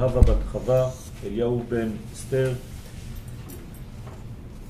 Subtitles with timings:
[0.00, 0.90] הווה בת חווה,
[1.26, 2.52] אליהו בן אסתר,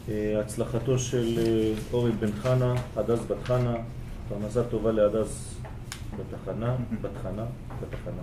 [0.09, 3.75] אה, הצלחתו של אה, אורי בן חנה, הדס בת חנה,
[4.29, 5.55] פרנסה טובה להדס
[6.17, 7.45] בתחנה, בתחנה,
[7.81, 8.23] בתחנה.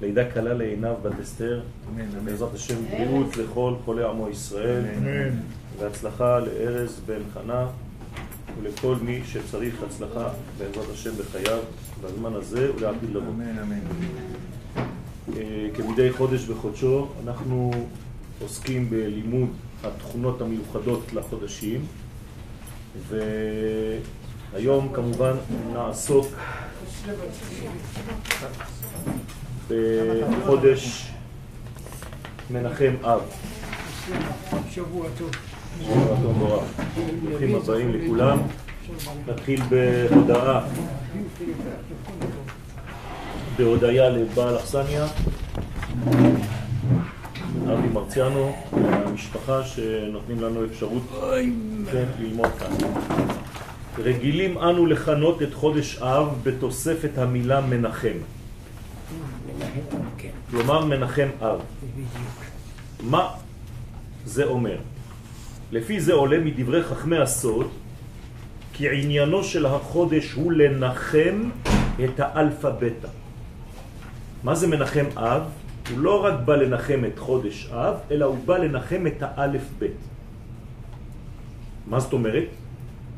[0.00, 1.60] לידה קלה לעיניו בת אסתר,
[2.24, 4.82] בעזרת השם בריאות לכל חולי עמו ישראל,
[5.78, 7.66] והצלחה לארז בן חנה
[8.62, 11.58] ולכל מי שצריך הצלחה בעזרת השם בחייו,
[12.02, 13.32] בזמן הזה ולעתיד לבוא.
[13.32, 13.80] אמן, אמן.
[15.38, 17.70] אה, כמדי חודש בחודשו אנחנו
[18.42, 19.48] עוסקים בלימוד
[19.84, 21.86] התכונות המיוחדות לחודשים
[24.52, 25.32] והיום כמובן
[25.72, 26.26] נעסוק
[29.68, 31.12] בחודש
[32.50, 33.20] מנחם אב.
[34.70, 35.30] שבוע טוב.
[35.82, 36.62] שבוע טוב נורא.
[37.22, 38.38] ברוכים הבאים לכולם.
[39.28, 40.66] נתחיל בהודעה,
[43.58, 45.06] בהודיה לבעל אכסניה,
[47.72, 51.02] אבי מרציאנו, המשפחה שנותנים לנו אפשרות
[51.92, 52.88] כן, ללמוד כאן.
[53.98, 58.16] רגילים אנו לכנות את חודש אב בתוספת המילה מנחם,
[60.50, 61.60] כלומר מנחם אב.
[63.02, 63.28] מה
[64.24, 64.76] זה אומר?
[65.72, 67.68] לפי זה עולה מדברי חכמי הסוד
[68.72, 71.50] כי עניינו של החודש הוא לנחם
[72.04, 73.08] את האלפא בטא.
[74.42, 75.42] מה זה מנחם אב?
[75.90, 80.00] הוא לא רק בא לנחם את חודש אב, אלא הוא בא לנחם את האלף בית.
[81.86, 82.48] מה זאת אומרת?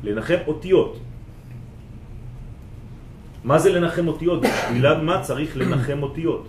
[0.03, 0.99] לנחם אותיות.
[3.43, 4.41] מה זה לנחם אותיות?
[4.41, 6.47] בשבילם מה צריך לנחם אותיות?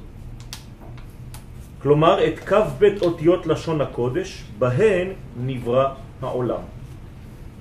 [1.82, 5.88] כלומר את קו בית אותיות לשון הקודש, בהן נברא
[6.22, 6.62] העולם.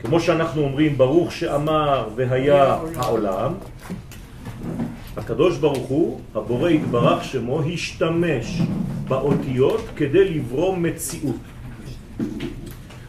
[0.02, 3.54] כמו שאנחנו אומרים, ברוך שאמר והיה העולם,
[5.18, 8.62] הקדוש ברוך הוא, הבורא יתברך שמו, השתמש
[9.08, 11.36] באותיות כדי לברוא מציאות.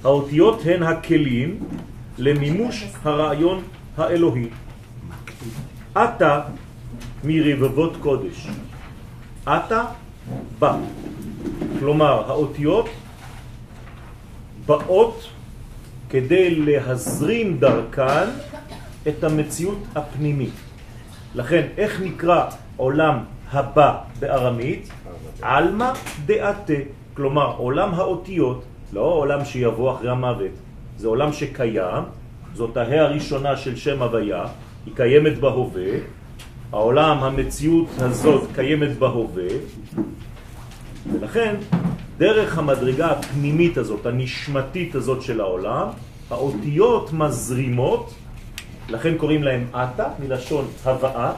[0.04, 1.58] האותיות הן הכלים
[2.18, 3.62] למימוש הרעיון
[3.96, 4.48] האלוהי.
[5.92, 6.40] אתה
[7.24, 8.46] מרבבות קודש.
[9.44, 9.84] אתה
[10.58, 10.76] בא.
[11.78, 12.88] כלומר, האותיות
[14.66, 15.28] באות
[16.10, 18.28] כדי להזרים דרכן
[19.08, 20.71] את המציאות הפנימית.
[21.34, 23.18] לכן, איך נקרא עולם
[23.52, 24.90] הבא בארמית?
[25.42, 25.92] עלמא
[26.26, 26.72] דעתה,
[27.14, 30.50] כלומר עולם האותיות, לא עולם שיבוא אחרי המוות,
[30.96, 32.02] זה עולם שקיים,
[32.54, 34.44] זאת ההא הראשונה של שם הוויה,
[34.86, 35.92] היא קיימת בהווה,
[36.72, 39.48] העולם, המציאות הזאת קיימת בהווה,
[41.12, 41.54] ולכן
[42.18, 45.86] דרך המדרגה הפנימית הזאת, הנשמתית הזאת של העולם,
[46.30, 48.14] האותיות מזרימות,
[48.92, 51.32] לכן קוראים להם אתא, מלשון הבאה,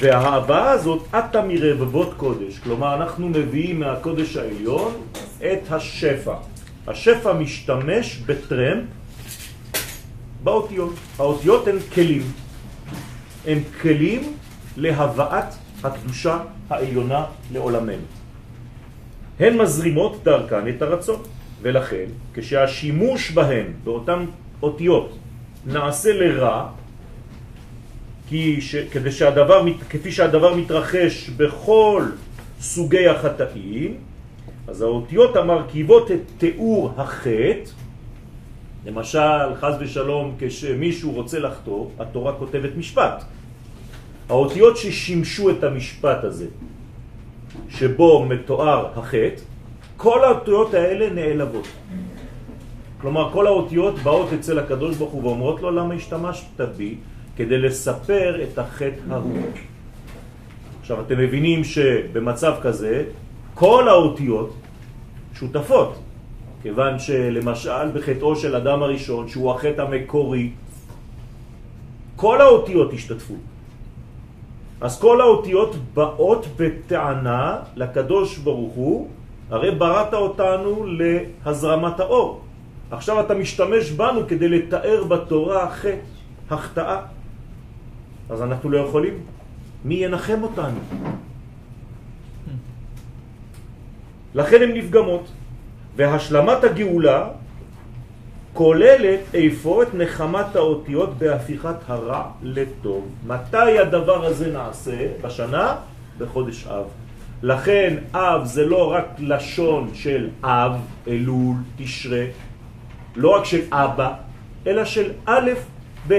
[0.00, 4.92] וההבאה הזאת אתא מרבבות קודש, כלומר אנחנו מביאים מהקודש העליון
[5.38, 6.34] את השפע.
[6.86, 8.84] השפע משתמש בטרמפ
[10.42, 10.94] באותיות.
[11.18, 12.22] האותיות הן כלים.
[13.46, 14.32] הן כלים
[14.76, 15.54] להבאת
[15.84, 16.38] הקדושה
[16.70, 18.06] העליונה לעולמנו.
[19.40, 21.22] הן מזרימות דרכן את הרצון,
[21.62, 22.04] ולכן
[22.34, 24.24] כשהשימוש בהן, באותן
[24.62, 25.18] אותיות,
[25.66, 26.68] נעשה לרע,
[28.28, 28.76] כי ש...
[28.76, 32.04] כדי שהדבר, כפי שהדבר מתרחש בכל
[32.60, 33.96] סוגי החטאים,
[34.68, 37.70] אז האותיות המרכיבות את תיאור החטא,
[38.86, 43.24] למשל, חז ושלום, כשמישהו רוצה לחטוא, התורה כותבת משפט.
[44.28, 46.46] האותיות ששימשו את המשפט הזה,
[47.68, 49.42] שבו מתואר החטא,
[49.96, 51.66] כל האותיות האלה נעלבות.
[53.00, 56.96] כלומר, כל האותיות באות אצל הקדוש ברוך הוא ואומרות לו, למה השתמשת בי?
[57.36, 59.38] כדי לספר את החטא ההוא.
[60.80, 63.04] עכשיו, אתם מבינים שבמצב כזה,
[63.54, 64.54] כל האותיות
[65.34, 65.98] שותפות,
[66.62, 70.50] כיוון שלמשל בחטאו של אדם הראשון, שהוא החטא המקורי,
[72.16, 73.34] כל האותיות השתתפו.
[74.80, 79.08] אז כל האותיות באות בטענה לקדוש ברוך הוא,
[79.50, 82.40] הרי בראת אותנו להזרמת האור.
[82.90, 85.96] עכשיו אתה משתמש בנו כדי לתאר בתורה חטא,
[86.50, 87.00] החטאה.
[88.30, 89.14] אז אנחנו לא יכולים.
[89.84, 90.78] מי ינחם אותנו?
[94.34, 95.28] לכן הן נפגמות.
[95.96, 97.28] והשלמת הגאולה
[98.52, 103.08] כוללת איפה את נחמת האותיות בהפיכת הרע לטוב.
[103.26, 105.06] מתי הדבר הזה נעשה?
[105.22, 105.76] בשנה?
[106.18, 107.03] בחודש אב.
[107.44, 110.76] לכן אב זה לא רק לשון של אב,
[111.08, 112.24] אלול, תשרה,
[113.16, 114.12] לא רק של אבא,
[114.66, 115.50] אלא של א',
[116.08, 116.18] ב'.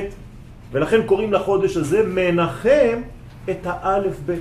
[0.71, 3.01] ולכן קוראים לחודש הזה מנחם
[3.49, 4.35] את האלף ב'.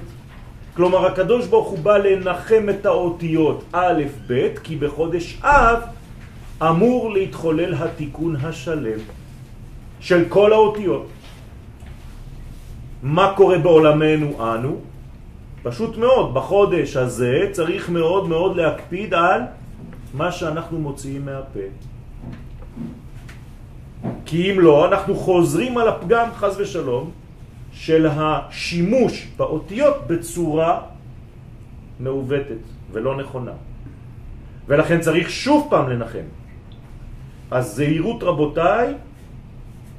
[0.76, 5.80] כלומר, הקדוש ברוך הוא בא לנחם את האותיות א', ב', כי בחודש אב
[6.62, 8.98] אמור להתחולל התיקון השלם
[10.00, 11.06] של כל האותיות.
[13.02, 14.93] מה קורה בעולמנו אנו?
[15.64, 19.40] פשוט מאוד, בחודש הזה צריך מאוד מאוד להקפיד על
[20.14, 21.68] מה שאנחנו מוציאים מהפה.
[24.26, 27.10] כי אם לא, אנחנו חוזרים על הפגם, חז ושלום,
[27.72, 30.80] של השימוש באותיות בצורה
[32.00, 32.62] מעוותת
[32.92, 33.52] ולא נכונה.
[34.66, 36.28] ולכן צריך שוב פעם לנחם.
[37.50, 38.94] אז זהירות רבותיי,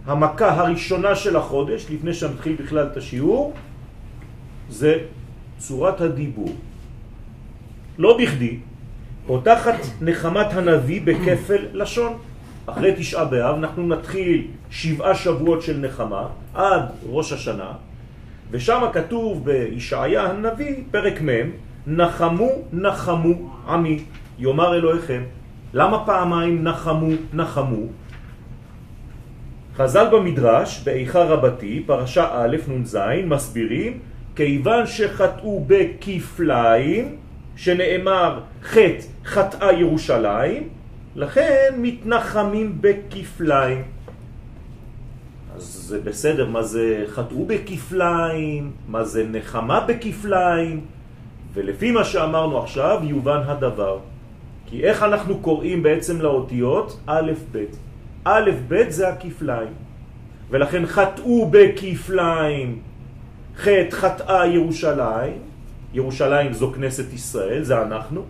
[0.06, 3.54] המכה הראשונה של החודש, לפני שנתחיל בכלל את השיעור,
[4.70, 4.98] זה
[5.58, 6.56] צורת הדיבור.
[7.98, 8.58] לא בכדי,
[9.28, 12.14] פותחת נחמת הנביא בכפל לשון.
[12.66, 17.72] אחרי תשעה באב אנחנו נתחיל שבעה שבועות של נחמה עד ראש השנה,
[18.52, 21.50] ושם כתוב בישעיה הנביא, פרק מ',
[21.88, 24.04] נחמו נחמו עמי,
[24.40, 25.24] יאמר אלוהיכם.
[25.74, 27.82] למה פעמיים נחמו נחמו?
[29.76, 34.00] חז"ל במדרש, באיכה רבתי, פרשה א' נ"ז, מסבירים,
[34.36, 37.16] כיוון שחטאו בכפליים,
[37.56, 40.70] שנאמר חטא חטאה ירושלים,
[41.16, 43.84] לכן מתנחמים בכפליים.
[45.56, 50.82] אז זה בסדר, מה זה חטאו בכפליים, מה זה נחמה בכפליים,
[51.54, 54.00] ולפי מה שאמרנו עכשיו יובן הדבר.
[54.66, 57.00] כי איך אנחנו קוראים בעצם לאותיות?
[57.06, 57.66] א' ב'.
[58.24, 59.74] א' ב' זה הכפליים.
[60.50, 62.80] ולכן חטאו בכפליים,
[63.58, 65.38] חטא חטאה ירושלים,
[65.94, 68.24] ירושלים זו כנסת ישראל, זה אנחנו,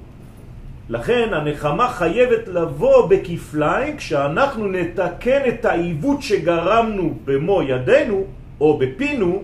[0.90, 8.24] לכן הנחמה חייבת לבוא בכפליים כשאנחנו נתקן את העיוות שגרמנו במו ידינו
[8.62, 9.44] או בפינו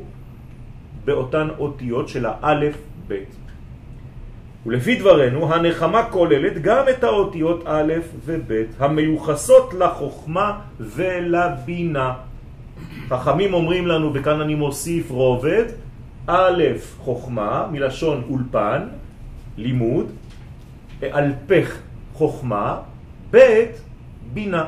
[1.05, 2.75] באותן אותיות של האלף
[3.07, 3.35] בית.
[4.65, 7.93] ולפי דברנו הנחמה כוללת גם את האותיות א'
[8.25, 12.13] וב' המיוחסות לחוכמה ולבינה.
[13.11, 15.65] חכמים אומרים לנו, וכאן אני מוסיף רובד,
[16.27, 16.63] א'
[16.97, 18.87] חוכמה מלשון אולפן,
[19.57, 20.11] לימוד,
[21.03, 21.77] אלפך
[22.13, 22.77] חוכמה,
[23.31, 23.65] ב'
[24.33, 24.65] בינה,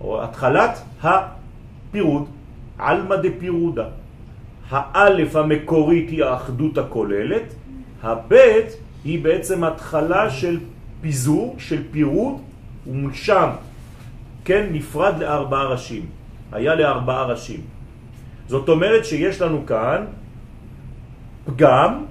[0.00, 2.24] או התחלת הפירוד,
[2.78, 3.86] עלמא דפירודה.
[4.70, 7.54] האלף המקורית היא האחדות הכוללת,
[8.02, 8.66] הבית
[9.04, 10.58] היא בעצם התחלה של
[11.00, 12.34] פיזור, של פירוד,
[12.86, 13.48] ומשם,
[14.44, 16.19] כן, נפרד לארבעה ראשים.
[16.52, 17.60] היה לארבעה ראשים.
[18.46, 20.04] זאת אומרת שיש לנו כאן
[21.44, 22.04] פגם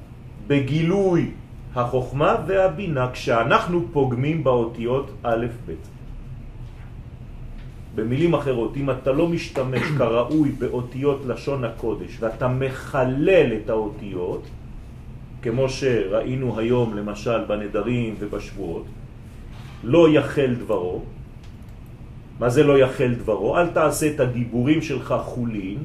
[0.47, 1.31] בגילוי
[1.75, 5.71] החוכמה והבינה כשאנחנו פוגמים באותיות א' ב'.
[7.95, 14.43] במילים אחרות, אם אתה לא משתמש כראוי באותיות לשון הקודש ואתה מחלל את האותיות,
[15.41, 18.85] כמו שראינו היום למשל בנדרים ובשבועות,
[19.83, 21.01] לא יחל דברו.
[22.39, 23.57] מה זה לא יחל דברו?
[23.57, 25.77] אל תעשה את הדיבורים שלך חולין,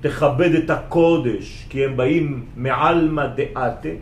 [0.00, 3.94] תכבד את הקודש, כי הם באים מעלמא דעתה,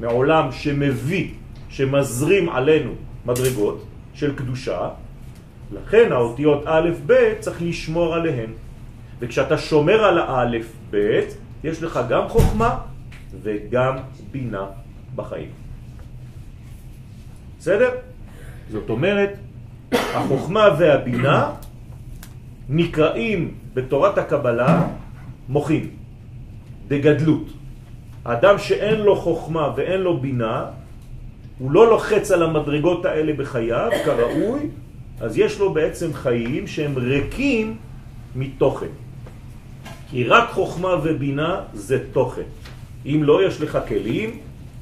[0.00, 1.28] מעולם שמביא,
[1.68, 2.92] שמזרים עלינו
[3.26, 4.88] מדרגות של קדושה,
[5.72, 8.50] לכן האותיות א' ב' צריך לשמור עליהן.
[9.18, 11.20] וכשאתה שומר על האלף ב',
[11.64, 12.78] יש לך גם חוכמה
[13.42, 13.96] וגם
[14.30, 14.66] בינה
[15.16, 15.50] בחיים.
[17.58, 17.90] בסדר?
[18.70, 19.30] זאת אומרת,
[19.92, 21.50] החוכמה והבינה
[22.68, 24.86] נקראים בתורת הקבלה
[25.48, 25.90] מוחים,
[26.88, 27.46] דגדלות.
[28.24, 30.64] אדם שאין לו חוכמה ואין לו בינה,
[31.58, 34.60] הוא לא לוחץ על המדרגות האלה בחייו כראוי,
[35.20, 37.76] אז יש לו בעצם חיים שהם ריקים
[38.36, 38.92] מתוכן.
[40.10, 42.48] כי רק חוכמה ובינה זה תוכן.
[43.06, 44.38] אם לא, יש לך כלים,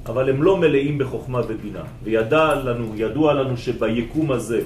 [0.07, 1.83] אבל הם לא מלאים בחוכמה ובינה.
[2.05, 4.61] וידע לנו, לנו שביקום הזה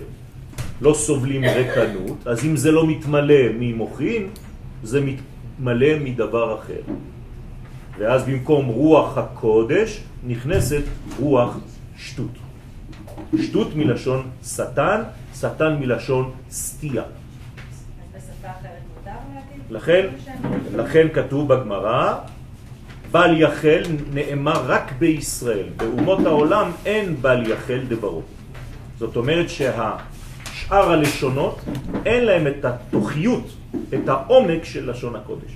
[0.82, 4.28] לא סובלים רקנות, אז אם זה לא מתמלא ממוחין,
[4.82, 6.82] זה מתמלא מדבר אחר.
[7.98, 10.82] ואז במקום רוח הקודש נכנסת
[11.18, 11.58] רוח
[11.96, 12.34] שטות.
[13.42, 15.02] שטות מלשון שטן,
[15.40, 17.02] שטן מלשון סטייה.
[19.70, 20.06] לכן,
[20.76, 22.14] לכן כתוב בגמרא,
[23.10, 23.82] בל יחל
[24.14, 28.22] נאמר רק בישראל, באומות העולם אין בל יחל דברו.
[28.98, 29.48] זאת אומרת
[30.72, 31.60] שהשאר הלשונות
[32.04, 33.46] אין להם את התוכיות,
[33.94, 35.52] את העומק של לשון הקודש.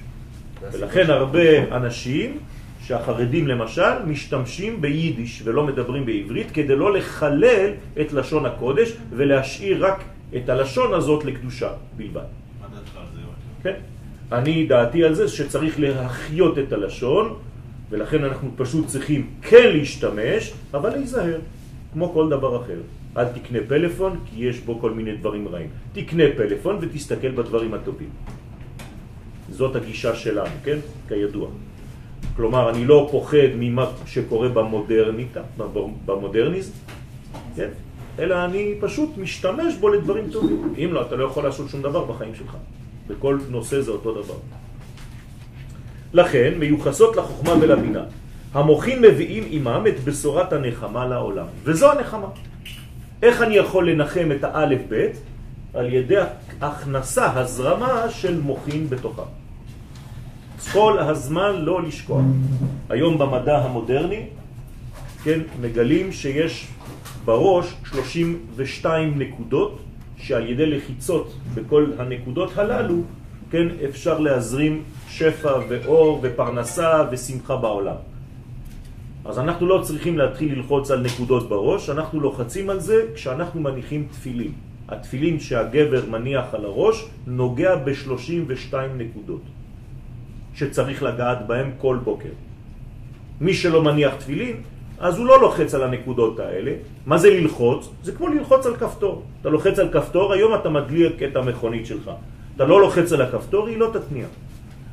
[0.73, 2.39] ולכן הרבה אנשים
[2.83, 7.71] שהחרדים למשל משתמשים ביידיש ולא מדברים בעברית כדי לא לחלל
[8.01, 10.05] את לשון הקודש ולהשאיר רק
[10.37, 12.29] את הלשון הזאת לקדושה בלבד.
[12.61, 13.21] מה דעתך על זה?
[13.63, 13.75] כן.
[14.33, 17.35] אני דעתי על זה שצריך להחיות את הלשון
[17.91, 21.39] ולכן אנחנו פשוט צריכים כן להשתמש, אבל להיזהר,
[21.93, 22.79] כמו כל דבר אחר.
[23.17, 25.69] אל תקנה פלאפון, כי יש בו כל מיני דברים רעים.
[25.93, 28.09] תקנה פלאפון ותסתכל בדברים הטובים.
[29.51, 30.79] זאת הגישה שלנו, כן?
[31.09, 31.49] כידוע.
[32.37, 35.43] כלומר, אני לא פוחד ממה שקורה במודרניטה,
[36.07, 36.73] במודרניזם,
[37.57, 37.69] כן?
[38.19, 40.75] אלא אני פשוט משתמש בו לדברים טובים.
[40.79, 42.57] אם לא, אתה לא יכול לעשות שום דבר בחיים שלך.
[43.09, 44.39] בכל נושא זה אותו דבר.
[46.13, 48.05] לכן, מיוחסות לחוכמה ולבינה.
[48.55, 51.47] המוחים מביאים עמם את בשורת הנחמה לעולם.
[51.65, 52.29] וזו הנחמה.
[53.23, 55.17] איך אני יכול לנחם את האלף בית?
[55.75, 56.17] על ידי
[56.61, 59.23] הכנסה, הזרמה של מוחים בתוכה.
[60.73, 62.23] כל הזמן לא לשכוח.
[62.89, 64.27] היום במדע המודרני,
[65.25, 66.67] כן, מגלים שיש
[67.25, 69.79] בראש 32 נקודות,
[70.17, 73.03] שעל ידי לחיצות בכל הנקודות הללו,
[73.51, 77.97] כן, אפשר להזרים שפע ואור ופרנסה ושמחה בעולם.
[79.29, 84.07] אז אנחנו לא צריכים להתחיל ללחוץ על נקודות בראש, אנחנו לוחצים על זה כשאנחנו מניחים
[84.11, 84.53] תפילים.
[84.89, 89.43] התפילים שהגבר מניח על הראש נוגע ב-32 נקודות
[90.55, 92.29] שצריך לגעת בהם כל בוקר.
[93.41, 94.57] מי שלא מניח תפילין,
[94.99, 96.73] אז הוא לא לוחץ על הנקודות האלה.
[97.07, 97.89] מה זה ללחוץ?
[98.03, 99.23] זה כמו ללחוץ על כפתור.
[99.41, 102.11] אתה לוחץ על כפתור, היום אתה מדליק את המכונית שלך.
[102.57, 104.27] אתה לא לוחץ על הכפתור, היא לא תתניע.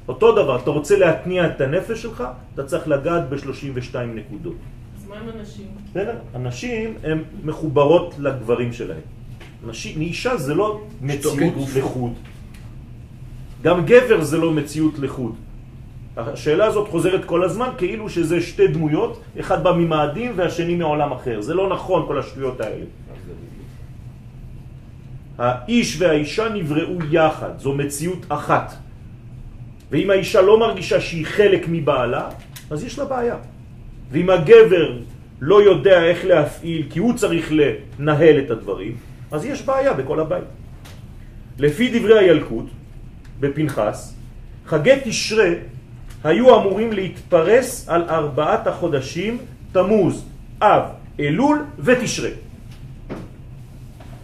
[0.08, 4.56] אותו דבר, אתה רוצה להתניע את הנפש שלך, אתה צריך לגעת ב-32 נקודות.
[4.98, 5.66] אז מה עם אנשים?
[5.90, 6.16] בסדר?
[6.36, 9.02] אנשים הן מחוברות לגברים שלהם.
[9.68, 12.14] נשים, אישה זה לא מציאות לחוד.
[13.62, 15.36] גם גבר זה לא מציאות לחוד.
[16.18, 21.42] השאלה הזאת חוזרת כל הזמן כאילו שזה שתי דמויות, אחד בא ממאדים והשני מעולם אחר.
[21.42, 22.86] זה לא נכון כל השטויות האלה.
[25.38, 28.83] האיש והאישה נבראו יחד, זו מציאות אחת.
[29.94, 32.30] ואם האישה לא מרגישה שהיא חלק מבעלה,
[32.70, 33.36] אז יש לה בעיה.
[34.12, 34.98] ואם הגבר
[35.42, 38.96] לא יודע איך להפעיל, כי הוא צריך לנהל את הדברים,
[39.32, 40.50] אז יש בעיה בכל הבית.
[41.60, 42.66] לפי דברי הילקוט,
[43.40, 44.16] בפנחס,
[44.66, 45.50] חגי תשרה
[46.24, 49.38] היו אמורים להתפרס על ארבעת החודשים
[49.72, 50.26] תמוז,
[50.62, 50.84] אב,
[51.20, 52.30] אלול ותשרה.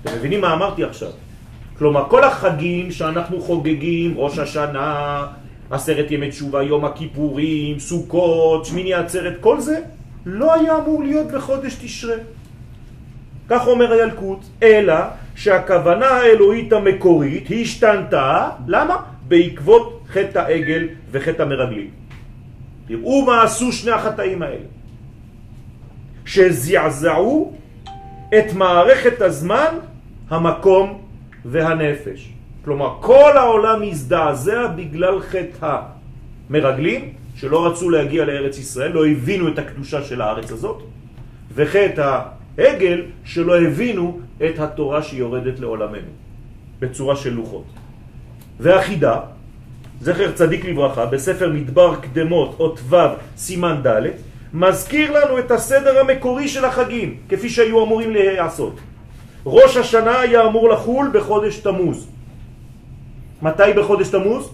[0.02, 1.12] אתם מבינים מה אמרתי עכשיו?
[1.78, 5.28] כלומר, כל החגים שאנחנו חוגגים, ראש השנה,
[5.70, 9.80] עשרת ימי תשובה, יום הכיפורים, סוכות, שמיני עצרת, כל זה
[10.26, 12.16] לא היה אמור להיות בחודש תשרה.
[13.50, 14.96] כך אומר הילקוט, אלא
[15.36, 18.96] שהכוונה האלוהית המקורית השתנתה, למה?
[19.28, 21.90] בעקבות חטא העגל וחטא המרגלים.
[22.88, 24.66] תראו מה עשו שני החטאים האלה.
[26.26, 27.54] שזעזעו
[28.40, 29.74] את מערכת הזמן,
[30.30, 31.02] המקום
[31.46, 32.39] והנפש.
[32.66, 35.80] כלומר, כל העולם הזדעזע בגלל חטא
[36.50, 40.84] המרגלים, שלא רצו להגיע לארץ ישראל, לא הבינו את הקדושה של הארץ הזאת,
[41.56, 42.20] וחטא
[42.58, 46.12] העגל, שלא הבינו את התורה שיורדת לעולמנו,
[46.80, 47.66] בצורה של לוחות.
[48.60, 49.20] והחידה,
[50.02, 52.96] זכר צדיק לברכה, בספר מדבר קדמות, אות ו',
[53.38, 54.02] סימן ד',
[54.54, 58.76] מזכיר לנו את הסדר המקורי של החגים, כפי שהיו אמורים להיעשות.
[59.46, 62.08] ראש השנה היה אמור לחול בחודש תמוז.
[63.42, 64.50] מתי בחודש תמוז?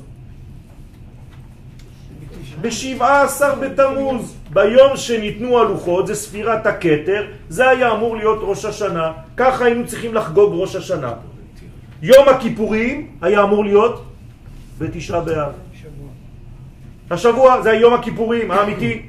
[2.61, 9.11] בשבעה עשר בתמוז, ביום שניתנו הלוחות, זה ספירת הכתר, זה היה אמור להיות ראש השנה,
[9.37, 11.13] ככה היינו צריכים לחגוג ראש השנה.
[12.01, 14.03] יום הכיפורים היה אמור להיות
[14.77, 15.51] בתשעה באב.
[17.11, 19.01] השבוע זה היום הכיפורים האמיתי.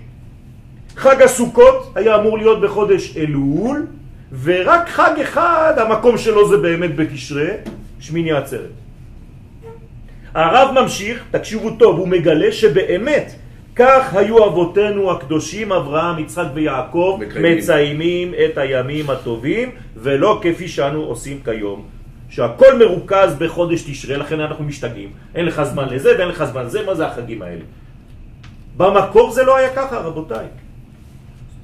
[0.97, 3.87] חג הסוכות היה אמור להיות בחודש אלול,
[4.43, 7.49] ורק חג אחד, המקום שלו זה באמת בתשרה,
[8.01, 8.86] שמיני עצרת.
[10.37, 13.33] הרב ממשיך, תקשיבו טוב, הוא מגלה שבאמת
[13.77, 17.59] כך היו אבותינו הקדושים, אברהם, יצחק ויעקב, מקיימים.
[17.59, 21.85] מציימים את הימים הטובים, ולא כפי שאנו עושים כיום.
[22.29, 25.11] שהכל מרוכז בחודש תשרה, לכן אנחנו משתגעים.
[25.35, 27.65] אין לך זמן לזה ואין לך זמן לזה, מה זה החגים האלה?
[28.77, 30.47] במקור זה לא היה ככה, רבותיי.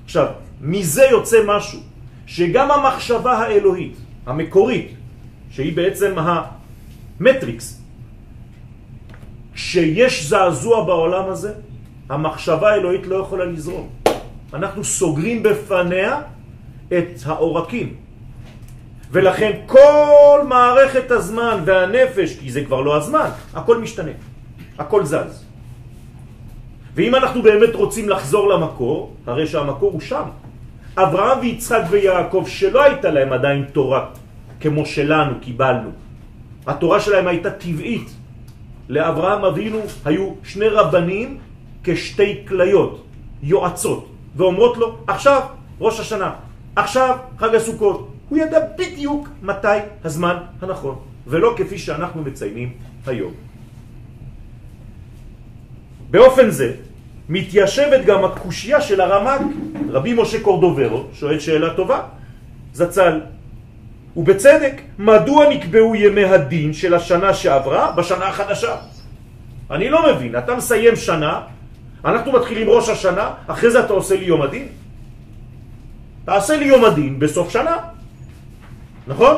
[0.04, 0.26] עכשיו,
[0.60, 1.80] מזה יוצא משהו,
[2.26, 4.94] שגם המחשבה האלוהית, המקורית,
[5.50, 6.14] שהיא בעצם
[7.20, 7.81] המטריקס,
[9.54, 11.52] כשיש זעזוע בעולם הזה,
[12.08, 13.88] המחשבה האלוהית לא יכולה לזרום.
[14.54, 16.20] אנחנו סוגרים בפניה
[16.88, 17.94] את העורקים.
[19.10, 24.10] ולכן כל מערכת הזמן והנפש, כי זה כבר לא הזמן, הכל משתנה,
[24.78, 25.44] הכל זז.
[26.94, 30.24] ואם אנחנו באמת רוצים לחזור למקור, הרי שהמקור הוא שם.
[30.96, 34.06] אברהם ויצחק ויעקב, שלא הייתה להם עדיין תורה
[34.60, 35.90] כמו שלנו קיבלנו,
[36.66, 38.21] התורה שלהם הייתה טבעית.
[38.88, 41.38] לאברהם אבינו היו שני רבנים
[41.84, 43.04] כשתי כליות.
[43.42, 45.40] יועצות ואומרות לו, עכשיו
[45.80, 46.30] ראש השנה,
[46.76, 48.08] עכשיו חג הסוכות.
[48.28, 52.72] הוא ידע בדיוק מתי הזמן הנכון, ולא כפי שאנחנו מציינים
[53.06, 53.32] היום.
[56.10, 56.74] באופן זה
[57.28, 59.40] מתיישבת גם הקושייה של הרמק,
[59.90, 62.00] רבי משה קורדוברו, שואל שאלה טובה,
[62.72, 63.20] זצ"ל,
[64.16, 68.76] ובצדק, מדוע נקבעו ימי הדין של השנה שעברה בשנה החדשה?
[69.70, 71.40] אני לא מבין, אתה מסיים שנה,
[72.04, 74.68] אנחנו מתחילים ראש השנה, אחרי זה אתה עושה לי יום הדין?
[76.24, 77.76] תעשה לי יום הדין בסוף שנה,
[79.06, 79.36] נכון?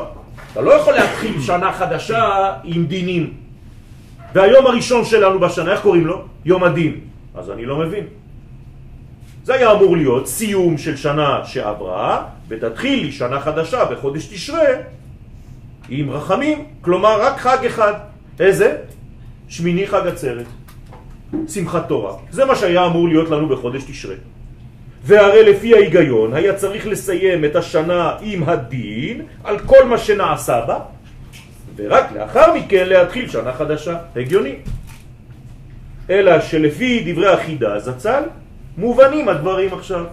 [0.53, 3.33] אתה לא יכול להתחיל שנה חדשה עם דינים.
[4.35, 6.25] והיום הראשון שלנו בשנה, איך קוראים לו?
[6.45, 7.01] יום הדין.
[7.35, 8.07] אז אני לא מבין.
[9.45, 14.69] זה היה אמור להיות סיום של שנה שעברה, ותתחיל לי שנה חדשה בחודש תשרה
[15.89, 17.93] עם רחמים, כלומר רק חג אחד.
[18.41, 18.77] איזה?
[19.49, 20.47] שמיני חג עצרת,
[21.49, 22.17] שמחת תורה.
[22.31, 24.15] זה מה שהיה אמור להיות לנו בחודש תשרה.
[25.05, 30.79] והרי לפי ההיגיון היה צריך לסיים את השנה עם הדין על כל מה שנעשה בה,
[31.77, 33.97] ורק לאחר מכן להתחיל שנה חדשה.
[34.17, 34.55] הגיוני.
[36.11, 38.23] אלא שלפי דברי החידה זצ"ל,
[38.79, 40.05] מובנים הדברים עכשיו.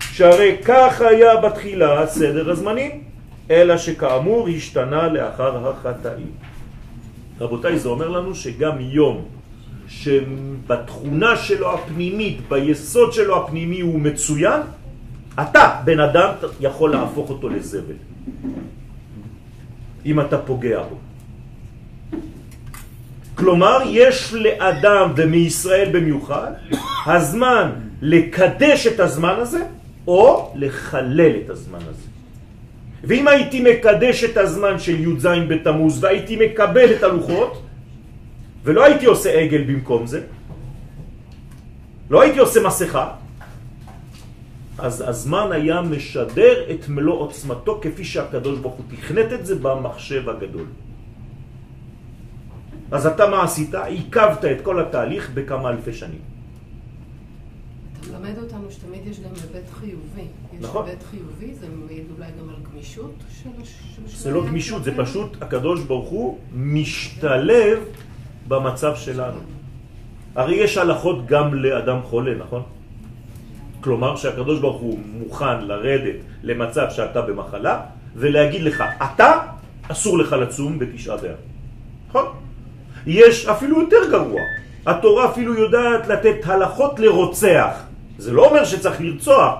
[0.00, 3.02] שהרי כך היה בתחילה סדר הזמנים,
[3.50, 6.30] אלא שכאמור השתנה לאחר החטאים.
[7.40, 9.24] רבותיי, זה אומר לנו שגם יום
[9.88, 14.60] שבתכונה שלו הפנימית, ביסוד שלו הפנימי הוא מצוין,
[15.40, 17.94] אתה, בן אדם, יכול להפוך אותו לזבל.
[20.06, 21.05] אם אתה פוגע בו.
[23.36, 26.52] כלומר, יש לאדם, ומישראל במיוחד,
[27.06, 27.70] הזמן
[28.02, 29.62] לקדש את הזמן הזה,
[30.08, 32.06] או לחלל את הזמן הזה.
[33.04, 37.62] ואם הייתי מקדש את הזמן של י"ז בתמוז והייתי מקבל את הלוחות,
[38.64, 40.20] ולא הייתי עושה עגל במקום זה,
[42.10, 43.10] לא הייתי עושה מסכה,
[44.78, 50.28] אז הזמן היה משדר את מלוא עוצמתו כפי שהקדוש ברוך הוא תכנת את זה במחשב
[50.28, 50.66] הגדול.
[52.90, 53.74] אז אתה מה עשית?
[53.74, 56.20] עיכבת את כל התהליך בכמה אלפי שנים.
[58.00, 60.28] אתה מלמד אותנו שתמיד יש גם היבט חיובי.
[60.60, 60.84] נכון.
[60.84, 64.22] יש היבט חיובי, זה מעיד אולי גם על גמישות של הש...
[64.22, 67.78] זה לא גמישות, זה פשוט הקדוש ברוך הוא משתלב
[68.48, 69.40] במצב שלנו.
[70.34, 72.62] הרי יש הלכות גם לאדם חולה, נכון?
[73.80, 77.80] כלומר שהקדוש ברוך הוא מוכן לרדת למצב שאתה במחלה
[78.16, 79.32] ולהגיד לך, אתה
[79.88, 81.36] אסור לך לצום בתשעה באב.
[82.08, 82.45] נכון?
[83.06, 84.40] יש אפילו יותר גרוע.
[84.86, 87.74] התורה אפילו יודעת לתת הלכות לרוצח.
[88.18, 89.54] זה לא אומר שצריך לרצוח,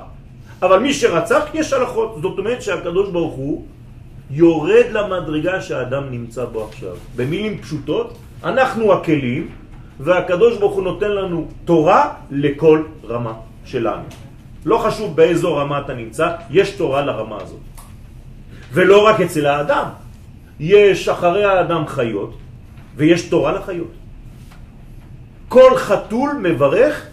[0.62, 2.18] אבל מי שרצח יש הלכות.
[2.22, 3.64] זאת אומרת שהקדוש ברוך הוא
[4.30, 6.96] יורד למדרגה שהאדם נמצא בו עכשיו.
[7.16, 9.48] במילים פשוטות, אנחנו הכלים,
[10.00, 13.32] והקדוש ברוך הוא נותן לנו תורה לכל רמה
[13.64, 14.04] שלנו.
[14.64, 17.60] לא חשוב באיזו רמה אתה נמצא, יש תורה לרמה הזאת.
[18.72, 19.88] ולא רק אצל האדם,
[20.60, 22.34] יש אחרי האדם חיות,
[22.96, 23.92] ויש תורה לחיות.
[25.48, 27.06] כל חתול מברך,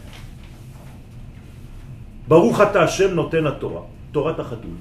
[2.27, 4.75] ברוך אתה השם נותן התורה, תורת החתול.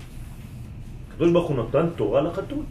[1.10, 2.64] הקדוש ברוך הוא נתן תורה לחתול.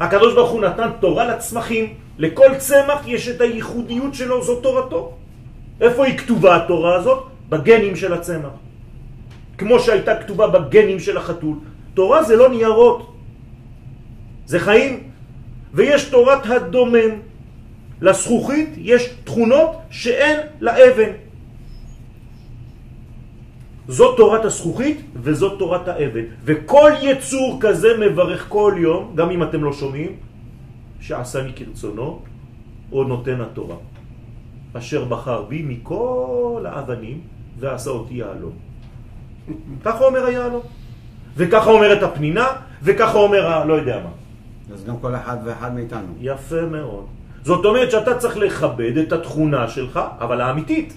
[0.00, 1.94] הקדוש ברוך הוא נתן תורה לצמחים.
[2.18, 5.12] לכל צמח יש את הייחודיות שלו, זו תורתו.
[5.80, 7.20] איפה היא כתובה התורה הזאת?
[7.48, 8.56] בגנים של הצמח.
[9.58, 11.56] כמו שהייתה כתובה בגנים של החתול.
[11.94, 13.12] תורה זה לא ניירות,
[14.46, 15.09] זה חיים.
[15.74, 17.30] ויש תורת הדומם.
[18.00, 21.12] לזכוכית יש תכונות שאין לאבן.
[23.88, 26.24] זאת תורת הזכוכית וזאת תורת האבן.
[26.44, 30.16] וכל יצור כזה מברך כל יום, גם אם אתם לא שומעים,
[31.00, 32.22] שעשני כרצונו,
[32.92, 33.76] או נותן התורה.
[34.72, 37.20] אשר בחר בי מכל האבנים
[37.58, 38.52] ועשה אותי יעלום.
[39.84, 40.62] ככה אומר היעלום.
[41.36, 42.46] וככה אומרת הפנינה,
[42.82, 43.64] וככה אומר ה...
[43.64, 44.19] לא יודע מה.
[44.74, 46.14] אז גם כל אחד ואחד מאיתנו.
[46.20, 47.06] יפה מאוד.
[47.42, 50.92] זאת אומרת שאתה צריך לכבד את התכונה שלך, אבל האמיתית.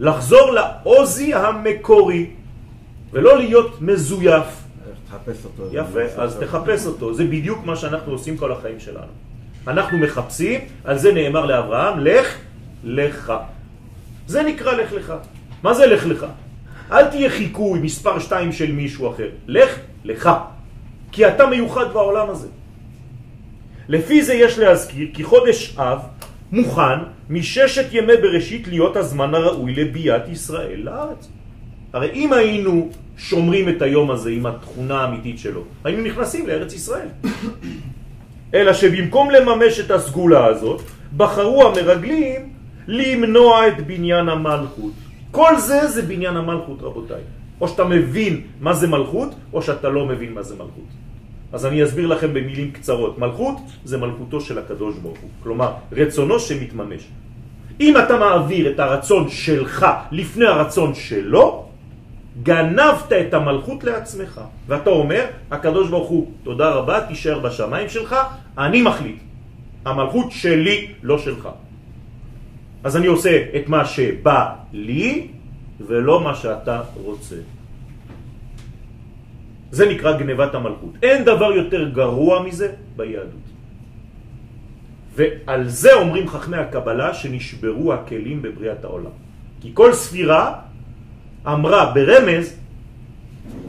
[0.00, 2.30] לחזור לעוזי המקורי,
[3.12, 4.62] ולא להיות מזויף.
[5.08, 5.68] תחפש אותו.
[5.72, 7.14] יפה, אז תחפש אותו.
[7.14, 9.12] זה בדיוק מה שאנחנו עושים כל החיים שלנו.
[9.66, 12.36] אנחנו מחפשים, על זה נאמר לאברהם, לך
[12.84, 13.32] לך.
[14.26, 15.12] זה נקרא לך לך.
[15.62, 16.26] מה זה לך לך?
[16.92, 19.28] אל תהיה חיקוי מספר שתיים של מישהו אחר.
[19.46, 20.30] לך לך.
[21.12, 22.48] כי אתה מיוחד בעולם הזה.
[23.88, 25.98] לפי זה יש להזכיר כי חודש אב
[26.52, 26.98] מוכן
[27.30, 31.28] מששת ימי בראשית להיות הזמן הראוי לביאת ישראל לארץ.
[31.92, 37.08] הרי אם היינו שומרים את היום הזה עם התכונה האמיתית שלו, היינו נכנסים לארץ ישראל.
[38.54, 40.82] אלא שבמקום לממש את הסגולה הזאת,
[41.16, 42.48] בחרו המרגלים
[42.88, 44.92] למנוע את בניין המלכות.
[45.30, 47.22] כל זה זה בניין המלכות, רבותיי.
[47.60, 51.01] או שאתה מבין מה זה מלכות, או שאתה לא מבין מה זה מלכות.
[51.52, 53.18] אז אני אסביר לכם במילים קצרות.
[53.18, 55.30] מלכות זה מלכותו של הקדוש ברוך הוא.
[55.42, 57.02] כלומר, רצונו שמתממש.
[57.80, 61.68] אם אתה מעביר את הרצון שלך לפני הרצון שלו,
[62.42, 64.40] גנבת את המלכות לעצמך.
[64.66, 68.16] ואתה אומר, הקדוש ברוך הוא, תודה רבה, תישאר בשמיים שלך,
[68.58, 69.16] אני מחליט.
[69.84, 71.48] המלכות שלי, לא שלך.
[72.84, 75.28] אז אני עושה את מה שבא לי,
[75.86, 77.36] ולא מה שאתה רוצה.
[79.72, 80.92] זה נקרא גנבת המלכות.
[81.02, 83.46] אין דבר יותר גרוע מזה ביהדות.
[85.16, 89.16] ועל זה אומרים חכמי הקבלה שנשברו הכלים בבריאת העולם.
[89.60, 90.60] כי כל ספירה
[91.46, 92.56] אמרה ברמז,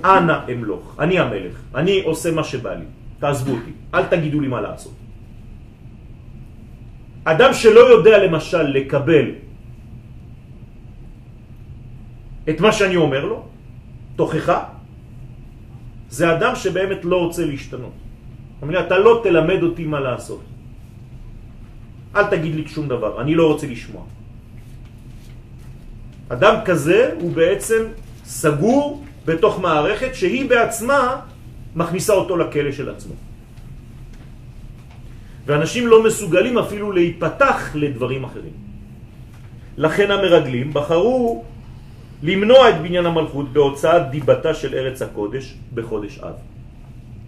[0.03, 2.85] אנא אמלוך, אני המלך, אני עושה מה שבא לי,
[3.19, 4.95] תעזבו אותי, אל תגידו לי מה לעשות.
[7.23, 9.25] אדם שלא יודע למשל לקבל
[12.49, 13.47] את מה שאני אומר לו,
[14.15, 14.72] תוכחה,
[16.13, 17.97] זה אדם שבאמת לא רוצה להשתנות.
[18.61, 20.45] אומר, אתה לא תלמד אותי מה לעשות.
[22.15, 24.05] אל תגיד לי שום דבר, אני לא רוצה לשמוע.
[26.29, 27.81] אדם כזה הוא בעצם
[28.25, 31.01] סגור בתוך מערכת שהיא בעצמה
[31.75, 33.13] מכניסה אותו לכלא של עצמו.
[35.49, 38.55] ואנשים לא מסוגלים אפילו להיפתח לדברים אחרים.
[39.81, 41.43] לכן המרגלים בחרו
[42.23, 46.35] למנוע את בניין המלכות בהוצאת דיבתה של ארץ הקודש בחודש אב.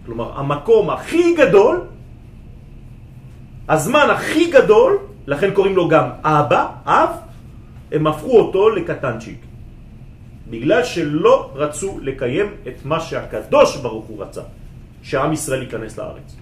[0.06, 1.84] כלומר, המקום הכי גדול,
[3.68, 7.10] הזמן הכי גדול, לכן קוראים לו גם אבא, אב,
[7.92, 9.40] הם הפכו אותו לקטנצ'יק.
[10.50, 14.42] בגלל שלא רצו לקיים את מה שהקדוש ברוך הוא רצה,
[15.02, 16.36] שעם ישראל ייכנס לארץ.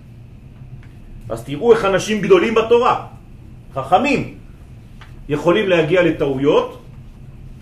[1.29, 3.07] אז תראו איך אנשים גדולים בתורה,
[3.75, 4.35] חכמים,
[5.29, 6.84] יכולים להגיע לטעויות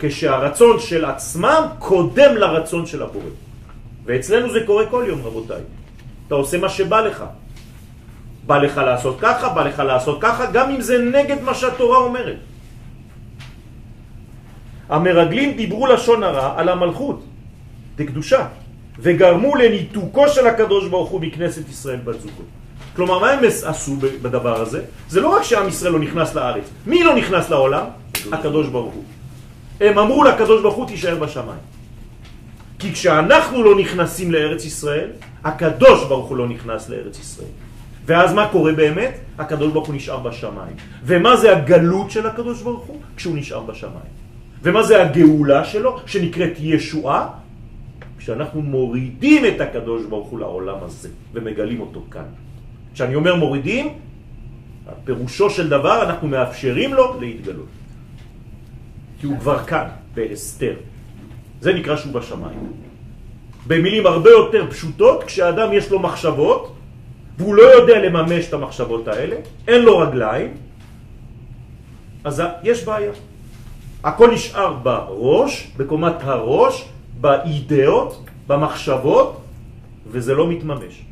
[0.03, 3.31] כשהרצון של עצמם קודם לרצון של הבורא.
[4.05, 5.63] ואצלנו זה קורה כל יום, רבותיי.
[6.27, 7.25] אתה עושה מה שבא לך.
[8.47, 12.37] בא לך לעשות ככה, בא לך לעשות ככה, גם אם זה נגד מה שהתורה אומרת.
[14.89, 17.25] המרגלים דיברו לשון הרע על המלכות,
[17.97, 18.47] דקדושה,
[18.99, 22.43] וגרמו לניתוקו של הקדוש ברוך הוא מכנסת ישראל בת זוגו.
[22.97, 24.83] כלומר, מה הם עשו בדבר הזה?
[25.09, 26.65] זה לא רק שעם ישראל לא נכנס לארץ.
[26.87, 27.85] מי לא נכנס לעולם?
[28.33, 29.05] הקדוש ברוך הוא.
[29.83, 31.61] הם אמרו לקדוש ברוך הוא תישאר בשמיים.
[32.79, 35.11] כי כשאנחנו לא נכנסים לארץ ישראל,
[35.45, 37.55] הקדוש ברוך הוא לא נכנס לארץ ישראל.
[38.07, 39.19] ואז מה קורה באמת?
[39.39, 40.77] הקדוש ברוך הוא נשאר בשמיים.
[41.05, 43.01] ומה זה הגלות של הקדוש ברוך הוא?
[43.17, 44.13] כשהוא נשאר בשמיים.
[44.63, 47.29] ומה זה הגאולה שלו, שנקראת ישועה?
[48.19, 52.25] כשאנחנו מורידים את הקדוש ברוך הוא לעולם הזה, ומגלים אותו כאן.
[52.95, 53.99] כשאני אומר מורידים,
[55.05, 57.82] פירושו של דבר אנחנו מאפשרים לו להתגלות.
[59.23, 60.75] כי הוא כבר כאן, בהסתר.
[61.61, 62.73] זה נקרא שהוא בשמיים.
[63.67, 66.75] במילים הרבה יותר פשוטות, כשאדם יש לו מחשבות,
[67.39, 69.37] והוא לא יודע לממש את המחשבות האלה,
[69.69, 70.55] אין לו רגליים,
[72.25, 73.13] אז יש בעיה.
[74.05, 76.85] הכל נשאר בראש, בקומת הראש,
[77.21, 79.41] באידאות, במחשבות,
[80.07, 81.03] וזה לא מתממש.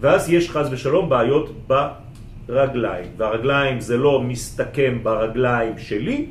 [0.00, 6.26] ואז יש חז ושלום בעיות ברגליים, והרגליים זה לא מסתכם ברגליים שלי,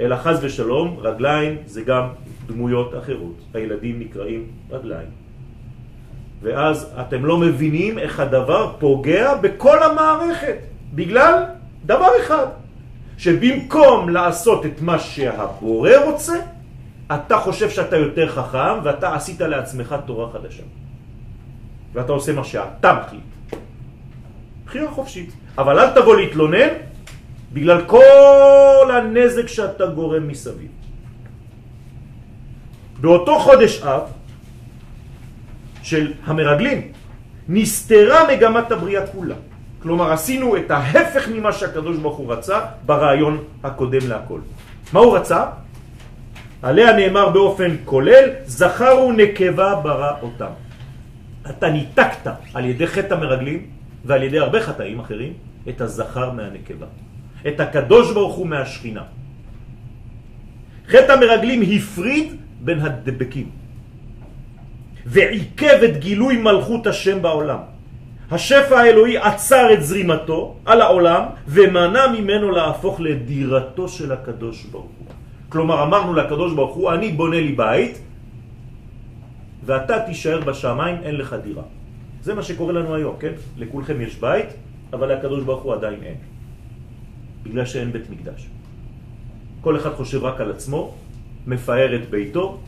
[0.00, 2.08] אלא חז ושלום, רגליים זה גם
[2.46, 3.34] דמויות אחרות.
[3.54, 5.08] הילדים נקראים רגליים.
[6.42, 10.56] ואז אתם לא מבינים איך הדבר פוגע בכל המערכת,
[10.94, 11.44] בגלל
[11.86, 12.46] דבר אחד,
[13.18, 16.36] שבמקום לעשות את מה שהבורא רוצה,
[17.14, 20.62] אתה חושב שאתה יותר חכם ואתה עשית לעצמך תורה חדשה.
[21.92, 23.22] ואתה עושה מה שאתה מחליט.
[24.66, 25.30] בחירה חופשית.
[25.58, 26.68] אבל אל תבוא להתלונן
[27.52, 30.70] בגלל כל הנזק שאתה גורם מסביב.
[33.00, 34.02] באותו חודש אב
[35.82, 36.92] של המרגלים
[37.48, 39.34] נסתרה מגמת הבריאה כולה.
[39.82, 44.40] כלומר, עשינו את ההפך ממה שהקדוש ברוך הוא רצה ברעיון הקודם להכל.
[44.92, 45.46] מה הוא רצה?
[46.62, 50.52] עליה נאמר באופן כולל, זכר ונקבה ברא אותם.
[51.50, 53.66] אתה ניתקת על ידי חטא המרגלים
[54.04, 55.32] ועל ידי הרבה חטאים אחרים
[55.68, 56.86] את הזכר מהנקבה.
[57.48, 59.04] את הקדוש ברוך הוא מהשכינה.
[60.88, 62.26] חטא המרגלים הפריד
[62.60, 63.48] בין הדבקים
[65.06, 67.58] ועיכב את גילוי מלכות השם בעולם.
[68.30, 75.06] השפע האלוהי עצר את זרימתו על העולם ומנע ממנו להפוך לדירתו של הקדוש ברוך הוא.
[75.48, 77.98] כלומר אמרנו לקדוש ברוך הוא, אני בונה לי בית
[79.64, 81.62] ואתה תישאר בשמיים, אין לך דירה.
[82.22, 83.32] זה מה שקורה לנו היום, כן?
[83.56, 84.48] לכולכם יש בית,
[84.92, 86.29] אבל לקדוש ברוך הוא עדיין אין.
[87.42, 88.46] בגלל שאין בית מקדש.
[89.60, 90.94] כל אחד חושב רק על עצמו,
[91.46, 92.58] מפאר את ביתו,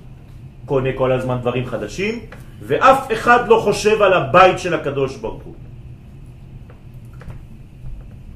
[0.67, 2.21] קונה כל הזמן דברים חדשים,
[2.63, 5.55] ואף אחד לא חושב על הבית של הקדוש ברוך הוא.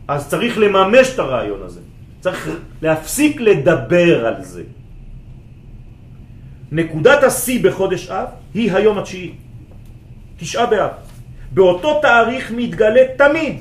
[0.09, 1.81] אז צריך לממש את הרעיון הזה.
[2.21, 2.51] צריך
[2.83, 4.63] להפסיק לדבר על זה.
[6.73, 9.33] נקודת השיא בחודש אב היא היום התשיעי,
[10.37, 10.91] תשעה באב.
[11.55, 13.55] באותו תאריך מתגלה תמיד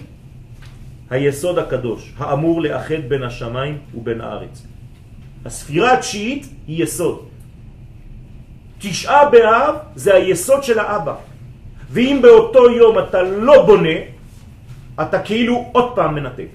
[1.10, 4.66] היסוד הקדוש, האמור לאחד בין השמיים ובין הארץ.
[5.46, 7.26] הספירה התשיעית היא יסוד.
[8.80, 11.16] תשעה באב זה היסוד של האבא.
[11.90, 13.98] ואם באותו יום אתה לא בונה,
[15.02, 16.48] אתה כאילו עוד פעם מנתק.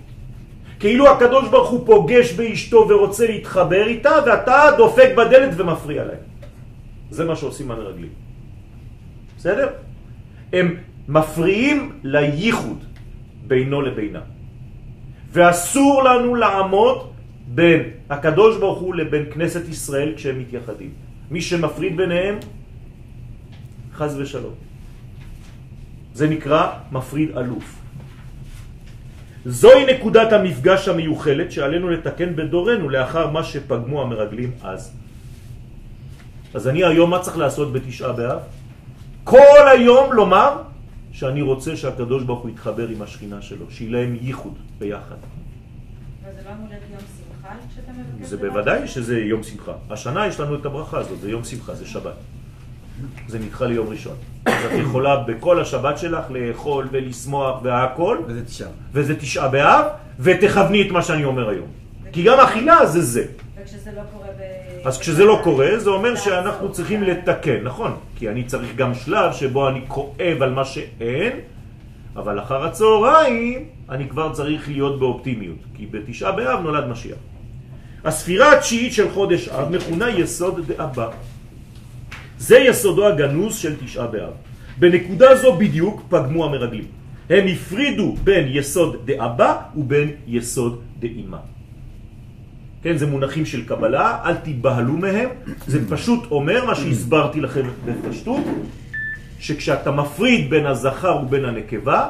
[0.81, 6.25] כאילו הקדוש ברוך הוא פוגש באשתו ורוצה להתחבר איתה, ואתה דופק בדלת ומפריע להם.
[7.11, 8.13] זה מה שעושים המרגלים.
[9.37, 9.69] בסדר?
[10.53, 10.77] הם
[11.09, 12.85] מפריעים לייחוד
[13.47, 14.21] בינו לבינה.
[15.33, 16.99] ואסור לנו לעמוד
[17.55, 20.91] בין הקדוש ברוך הוא לבין כנסת ישראל כשהם מתייחדים.
[21.31, 22.39] מי שמפריד ביניהם,
[23.95, 24.55] חז ושלום.
[26.15, 27.81] זה נקרא מפריד אלוף.
[29.47, 34.93] זוהי נקודת המפגש המיוחלת שעלינו לתקן בדורנו לאחר מה שפגמו המרגלים אז.
[36.55, 38.41] אז אני היום מה צריך לעשות בתשעה באב?
[39.25, 40.70] כל היום לומר
[41.13, 45.17] שאני רוצה שהקדוש ברוך הוא יתחבר עם השכינה שלו, שיהיה להם ייחוד ביחד.
[46.23, 48.29] וזה לא אמור להיות יום שמחה כשאתה מבקש?
[48.29, 48.89] זה בוודאי?
[48.89, 49.73] שזה יום שמחה.
[49.91, 52.15] השנה יש לנו את הברכה הזאת, זה יום שמחה, זה שבת.
[53.29, 54.17] זה נדחה ליום ראשון.
[54.47, 58.69] אז את יכולה בכל השבת שלך לאכול ולשמוח והכל, וזה תשעה.
[58.93, 59.85] וזה תשעה באב,
[60.21, 61.67] ותכווני את מה שאני אומר היום.
[62.13, 63.25] כי גם אכילה זה זה.
[63.57, 64.70] וכשזה לא קורה ב...
[64.85, 66.17] אז כשזה לא קורה, זה אומר.
[66.17, 67.97] שאנחנו צריכים לתקן, נכון?
[68.17, 71.33] כי אני צריך גם שלב שבו אני כואב על מה שאין,
[72.17, 77.19] אבל אחר הצהריים אני כבר צריך להיות באופטימיות, כי בתשעה באב נולד משיח.
[78.05, 81.09] הספירה התשיעית של חודש אב מכונה יסוד דאבא.
[82.39, 84.33] זה יסודו הגנוז של תשעה באב.
[84.79, 86.85] בנקודה זו בדיוק פגמו המרגלים.
[87.31, 91.60] הם הפרידו בין יסוד דאבא ובין יסוד דאמא.
[92.83, 95.29] כן, זה מונחים של קבלה, אל תיבהלו מהם,
[95.67, 98.45] זה פשוט אומר מה שהסברתי לכם בפשטות,
[99.39, 102.09] שכשאתה מפריד בין הזכר ובין הנקבה,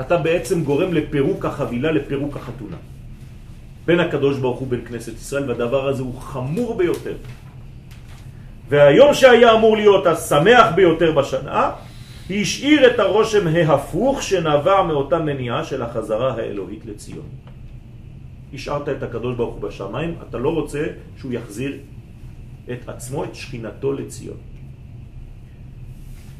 [0.00, 2.76] אתה בעצם גורם לפירוק החבילה, לפירוק החתונה.
[3.86, 7.14] בין הקדוש ברוך הוא בין כנסת ישראל, והדבר הזה הוא חמור ביותר.
[8.68, 11.70] והיום שהיה אמור להיות השמח ביותר בשנה,
[12.30, 17.26] השאיר את הרושם ההפוך שנבע מאותה מניעה של החזרה האלוהית לציון.
[18.54, 21.78] השארת את הקדוש ברוך הוא בשמיים, אתה לא רוצה שהוא יחזיר
[22.72, 24.36] את עצמו, את שכינתו לציון.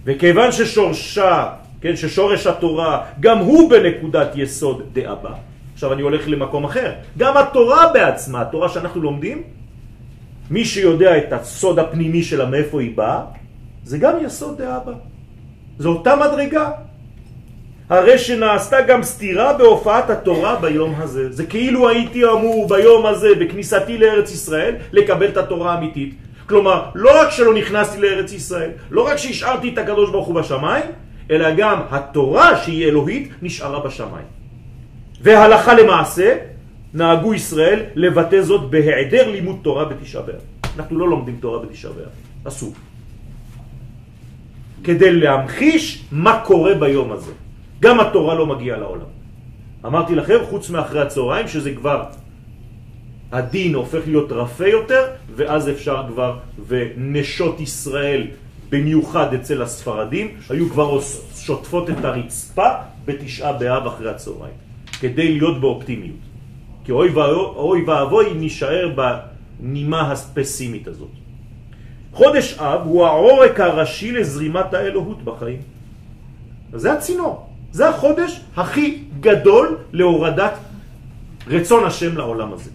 [0.05, 5.35] וכיוון ששורשה, כן, ששורש התורה, גם הוא בנקודת יסוד דאבא.
[5.75, 6.93] עכשיו אני הולך למקום אחר.
[7.19, 9.43] גם התורה בעצמה, התורה שאנחנו לומדים,
[10.51, 13.25] מי שיודע את הסוד הפנימי שלה מאיפה היא באה,
[13.85, 14.93] זה גם יסוד דאבא.
[15.79, 16.88] זו אותה מדרגה.
[17.89, 21.33] הרי שנעשתה גם סתירה בהופעת התורה ביום הזה.
[21.33, 26.15] זה כאילו הייתי אמור ביום הזה, בכניסתי לארץ ישראל, לקבל את התורה האמיתית.
[26.49, 30.85] כלומר, לא רק שלא נכנסתי לארץ ישראל, לא רק שהשארתי את הקדוש ברוך הוא בשמיים,
[31.31, 34.27] אלא גם התורה שהיא אלוהית נשארה בשמיים.
[35.21, 36.37] והלכה למעשה,
[36.95, 40.41] נהגו ישראל לבטא זאת בהיעדר לימוד תורה בתשעה באב.
[40.77, 42.13] אנחנו לא לומדים תורה בתשעה באב,
[42.45, 42.73] אסור.
[44.85, 47.33] כדי להמחיש מה קורה ביום הזה.
[47.81, 49.11] גם התורה לא מגיעה לעולם.
[49.85, 52.05] אמרתי לכם, חוץ מאחרי הצהריים, שזה כבר,
[53.33, 55.05] הדין הופך להיות רפה יותר,
[55.37, 58.27] ואז אפשר כבר, ונשות ישראל,
[58.71, 60.99] במיוחד אצל הספרדים, היו כבר
[61.37, 62.69] שוטפות את הרצפה
[63.05, 64.55] בתשעה באב אחרי הצהריים,
[65.01, 66.17] כדי להיות באופטימיות.
[66.85, 68.95] כי אוי ואבוי, נישאר
[69.61, 71.09] בנימה הפסימית הזאת.
[72.13, 75.63] חודש אב הוא העורק הראשי לזרימת האלוהות בחיים.
[76.73, 77.48] זה הצינור.
[77.73, 80.53] זה החודש הכי גדול להורדת
[81.47, 82.71] רצון השם לעולם הזה.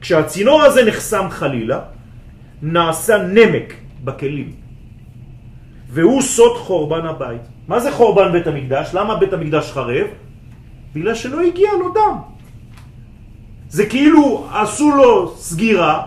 [0.00, 1.80] כשהצינור הזה נחסם חלילה,
[2.62, 4.52] נעשה נמק בכלים.
[5.88, 7.40] והוא סוד חורבן הבית.
[7.68, 8.90] מה זה חורבן בית המקדש?
[8.94, 10.06] למה בית המקדש חרב?
[10.94, 12.16] בגלל שלא הגיע לו דם.
[13.68, 16.06] זה כאילו עשו לו סגירה,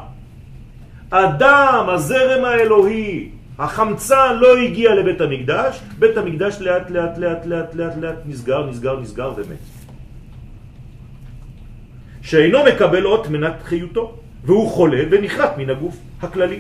[1.12, 7.98] הדם, הזרם האלוהי, החמצן לא הגיע לבית המקדש, בית המקדש לאט לאט לאט לאט לאט
[7.98, 9.58] לאט נסגר, נסגר, נסגר ומת.
[12.22, 16.60] שאינו מקבל אות מנת חיותו, והוא חולה ונחרט מן הגוף הכללי.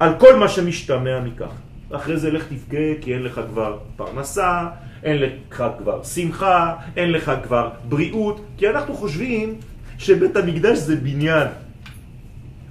[0.00, 1.52] על כל מה שמשתמע מכך.
[1.92, 4.68] אחרי זה לך תבכה כי אין לך כבר פרנסה,
[5.02, 9.54] אין לך כבר שמחה, אין לך כבר בריאות, כי אנחנו חושבים
[9.98, 11.48] שבית המקדש זה בניין.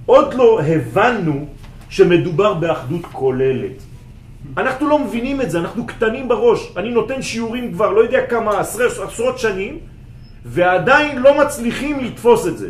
[0.06, 1.46] עוד לא הבנו
[1.90, 3.82] שמדובר באחדות כוללת.
[4.56, 6.72] אנחנו לא מבינים את זה, אנחנו קטנים בראש.
[6.76, 9.78] אני נותן שיעורים כבר לא יודע כמה, עשרות, עשרות שנים,
[10.44, 12.68] ועדיין לא מצליחים לתפוס את זה.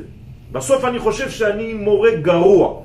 [0.53, 2.83] בסוף אני חושב שאני מורה גרוע.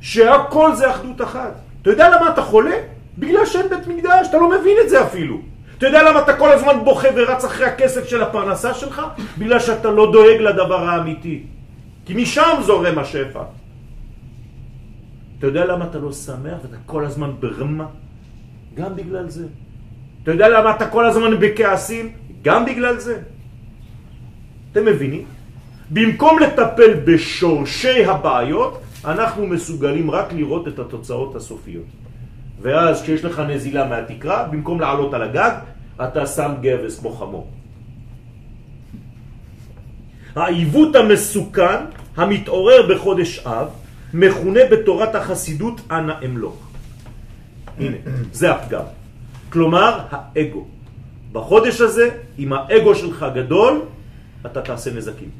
[0.00, 1.54] שהכל זה אחדות אחת.
[1.82, 2.76] אתה יודע למה אתה חולה?
[3.18, 5.38] בגלל שאין בית מקדש, אתה לא מבין את זה אפילו.
[5.78, 9.02] אתה יודע למה אתה כל הזמן בוכה ורץ אחרי הכסף של הפרנסה שלך?
[9.38, 11.42] בגלל שאתה לא דואג לדבר האמיתי.
[12.06, 13.42] כי משם זורם השפע.
[15.38, 17.86] אתה יודע למה אתה לא שמח ואתה כל הזמן ברמה?
[18.74, 19.46] גם בגלל זה.
[20.22, 22.12] אתה יודע למה אתה כל הזמן בכעסים?
[22.42, 23.20] גם בגלל זה.
[24.72, 25.24] אתם מבינים?
[25.90, 31.84] במקום לטפל בשורשי הבעיות, אנחנו מסוגלים רק לראות את התוצאות הסופיות.
[32.62, 35.52] ואז כשיש לך נזילה מהתקרה, במקום לעלות על הגג,
[36.04, 37.50] אתה שם גבס כמו חמור.
[40.36, 41.78] העיוות המסוכן
[42.16, 43.68] המתעורר בחודש אב
[44.14, 46.68] מכונה בתורת החסידות אנא אמלוך.
[47.78, 47.96] הנה,
[48.32, 48.84] זה הפגם.
[49.52, 50.64] כלומר, האגו.
[51.32, 53.82] בחודש הזה, אם האגו שלך גדול,
[54.46, 55.30] אתה תעשה נזקים.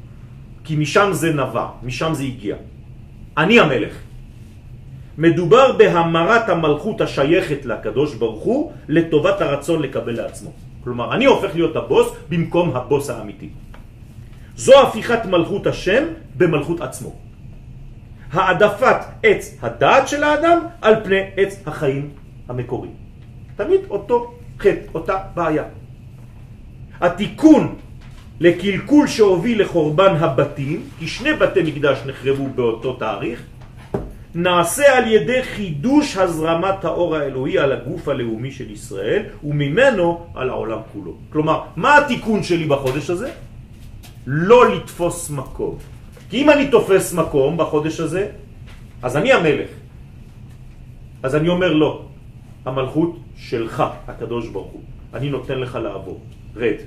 [0.63, 2.55] כי משם זה נבע, משם זה הגיע.
[3.37, 3.93] אני המלך.
[5.17, 10.51] מדובר בהמרת המלכות השייכת לקדוש ברוך הוא לטובת הרצון לקבל לעצמו.
[10.83, 13.49] כלומר, אני הופך להיות הבוס במקום הבוס האמיתי.
[14.55, 16.03] זו הפיכת מלכות השם
[16.37, 17.26] במלכות עצמו.
[18.31, 22.09] העדפת עץ הדעת של האדם על פני עץ החיים
[22.49, 22.89] המקורי.
[23.55, 25.63] תמיד אותו חטא, אותה בעיה.
[27.01, 27.75] התיקון
[28.39, 33.43] לקלקול שהוביל לחורבן הבתים, כי שני בתי מקדש נחרבו באותו תאריך,
[34.35, 40.79] נעשה על ידי חידוש הזרמת האור האלוהי על הגוף הלאומי של ישראל וממנו על העולם
[40.93, 41.13] כולו.
[41.29, 43.31] כלומר, מה התיקון שלי בחודש הזה?
[44.27, 45.77] לא לתפוס מקום.
[46.29, 48.29] כי אם אני תופס מקום בחודש הזה,
[49.01, 49.69] אז אני המלך.
[51.23, 52.05] אז אני אומר לא,
[52.65, 54.81] המלכות שלך, הקדוש ברוך הוא.
[55.13, 56.19] אני נותן לך לעבור.
[56.55, 56.77] רד,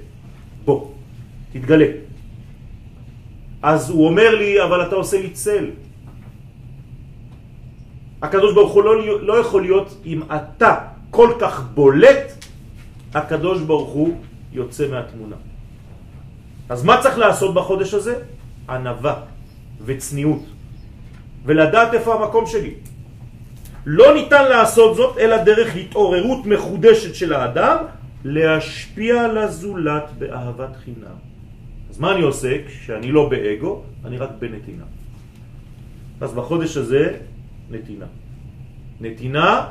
[0.64, 0.90] בוא,
[1.52, 1.86] תתגלה.
[3.62, 5.66] אז הוא אומר לי, אבל אתה עושה לי צל.
[8.22, 10.74] הקדוש ברוך הוא לא, לא יכול להיות, אם אתה
[11.10, 12.44] כל כך בולט,
[13.14, 14.16] הקדוש ברוך הוא
[14.52, 15.36] יוצא מהתמונה.
[16.68, 18.14] אז מה צריך לעשות בחודש הזה?
[18.68, 19.29] ענבה
[19.84, 20.42] וצניעות,
[21.44, 22.74] ולדעת איפה המקום שלי.
[23.86, 27.76] לא ניתן לעשות זאת אלא דרך התעוררות מחודשת של האדם
[28.24, 31.16] להשפיע לזולת באהבת חינם.
[31.90, 33.82] אז מה אני עושה כשאני לא באגו?
[34.04, 34.84] אני רק בנתינה.
[36.20, 37.16] אז בחודש הזה
[37.70, 38.06] נתינה.
[39.00, 39.66] נתינה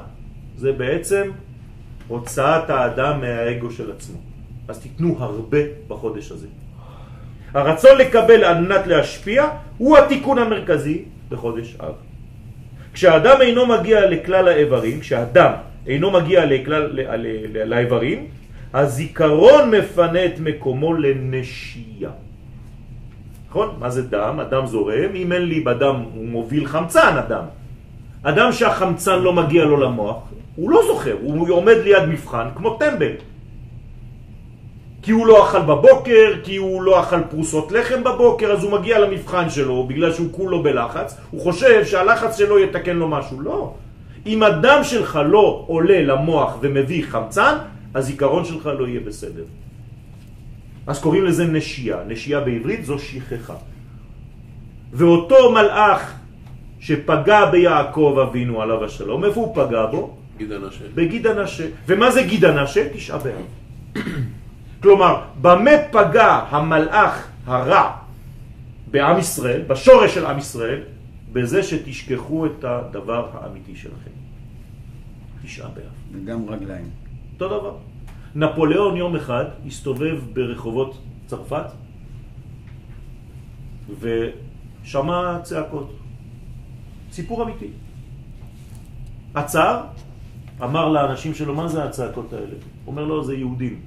[0.58, 1.32] זה בעצם
[2.08, 4.18] הוצאת האדם מהאגו של עצמו.
[4.68, 6.48] אז תיתנו הרבה בחודש הזה.
[7.54, 11.94] הרצון לקבל על מנת להשפיע הוא התיקון המרכזי בחודש אב.
[12.94, 15.52] כשאדם אינו מגיע לכלל האיברים, כשאדם
[15.88, 17.00] אינו מגיע לכלל
[17.66, 18.28] לאיברים,
[18.74, 22.10] הזיכרון מפנה את מקומו לנשייה.
[23.50, 23.76] נכון?
[23.80, 24.40] מה זה דם?
[24.40, 27.46] הדם זורם, אם אין לי בדם, הוא מוביל חמצן, הדם.
[28.24, 30.18] אדם שהחמצן לא מגיע לו למוח,
[30.56, 33.12] הוא לא זוכר, הוא עומד ליד מבחן כמו טמבל.
[35.10, 39.00] כי הוא לא אכל בבוקר, כי הוא לא אכל פרוסות לחם בבוקר, אז הוא מגיע
[39.00, 43.42] למבחן שלו, בגלל שהוא כולו בלחץ, הוא חושב שהלחץ שלו יתקן לו משהו.
[43.42, 43.74] לא.
[44.26, 47.58] אם הדם שלך לא עולה למוח ומביא חמצן,
[47.96, 49.44] הזיכרון שלך לא יהיה בסדר.
[50.88, 51.98] אז קוראים לזה נשייה.
[52.08, 53.56] נשייה בעברית זו שכחה.
[54.94, 56.14] ואותו מלאך
[56.80, 60.18] שפגע ביעקב אבינו עליו השלום, איפה הוא פגע בו?
[60.38, 60.86] גיד הנשה.
[60.96, 61.66] בגיד הנשה.
[61.88, 62.94] ומה זה גיד הנשה?
[62.94, 63.46] תשעה באב.
[64.82, 67.92] כלומר, במה פגע המלאך הרע
[68.92, 70.82] בעם ישראל, בשורש של עם ישראל,
[71.34, 74.12] בזה שתשכחו את הדבר האמיתי שלכם.
[75.44, 75.84] תשעה באב.
[76.12, 76.90] וגם רגליים.
[77.34, 77.76] אותו דבר.
[78.36, 81.66] נפוליאון יום אחד הסתובב ברחובות צרפת
[84.00, 85.94] ושמע צעקות.
[87.12, 87.68] סיפור אמיתי.
[89.34, 89.82] עצר,
[90.64, 92.56] אמר לאנשים שלו, מה זה הצעקות האלה?
[92.88, 93.82] אומר לו, זה יהודים.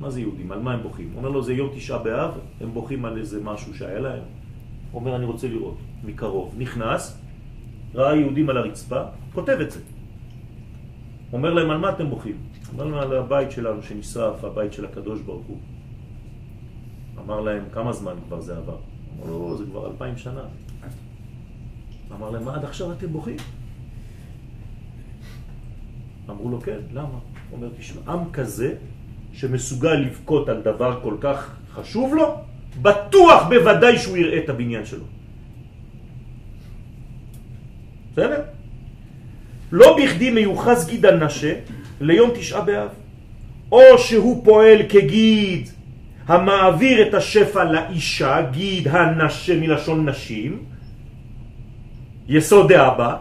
[0.00, 0.52] מה זה יהודים?
[0.52, 1.12] על מה הם בוכים?
[1.16, 2.30] אומר לו, זה יום תשעה באב,
[2.60, 4.22] הם בוכים על איזה משהו שהיה להם.
[4.94, 6.54] אומר, אני רוצה לראות, מקרוב.
[6.58, 7.18] נכנס,
[7.94, 9.02] ראה יהודים על הרצפה,
[9.34, 9.80] כותב את זה.
[11.32, 12.36] אומר להם, על מה אתם בוכים?
[12.72, 15.58] אומר להם, על הבית שלנו שנשרף, הבית של הקדוש ברוך הוא.
[17.18, 18.76] אמר להם, כמה זמן כבר זה עבר?
[19.16, 20.42] אמר לו, זה כבר אלפיים שנה.
[22.12, 23.36] אמר להם, מה עד עכשיו אתם בוכים?
[26.30, 27.18] אמרו לו, כן, למה?
[27.52, 28.76] אומר, תשמע, עם כזה
[29.32, 32.36] שמסוגל לבכות על דבר כל כך חשוב לו,
[32.82, 35.04] בטוח בוודאי שהוא יראה את הבניין שלו.
[38.12, 38.42] בסדר?
[39.72, 41.54] לא בכדי מיוחס גיד הנשה
[42.00, 42.88] ליום תשעה באב.
[43.72, 45.68] או שהוא פועל כגיד
[46.26, 50.58] המעביר את השפע לאישה, גיד הנשה מלשון נשים,
[52.28, 53.16] יסוד דאבא,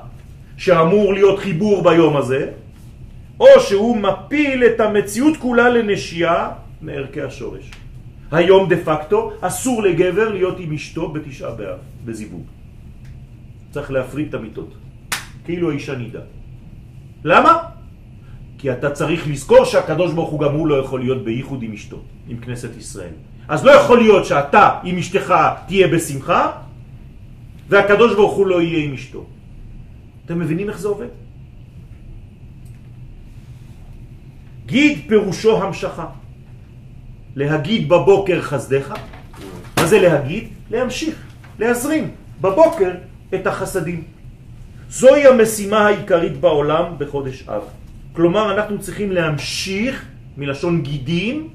[0.57, 2.51] שאמור להיות חיבור ביום הזה,
[3.39, 6.49] או שהוא מפיל את המציאות כולה לנשייה
[6.81, 7.71] מערכי השורש.
[8.31, 12.43] היום דה פקטו אסור לגבר להיות עם אשתו בתשעה באב, בזיווג.
[13.71, 14.73] צריך להפריד את המיטות,
[15.45, 16.19] כאילו האישה נידה.
[17.23, 17.57] למה?
[18.57, 22.01] כי אתה צריך לזכור שהקדוש ברוך הוא גם הוא לא יכול להיות בייחוד עם אשתו,
[22.27, 23.13] עם כנסת ישראל.
[23.47, 25.33] אז לא יכול להיות שאתה עם אשתך
[25.67, 26.51] תהיה בשמחה,
[27.69, 29.25] והקדוש ברוך הוא לא יהיה עם אשתו.
[30.25, 31.07] אתם מבינים איך זה עובד?
[34.69, 36.05] גיד פירושו המשכה.
[37.35, 38.93] להגיד בבוקר חסדך,
[39.77, 40.47] מה זה להגיד?
[40.71, 41.15] להמשיך,
[41.59, 42.11] להזרים
[42.41, 42.91] בבוקר
[43.35, 44.03] את החסדים.
[44.89, 47.61] זוהי המשימה העיקרית בעולם בחודש אב.
[48.13, 50.05] כלומר, אנחנו צריכים להמשיך,
[50.37, 51.49] מלשון גידים,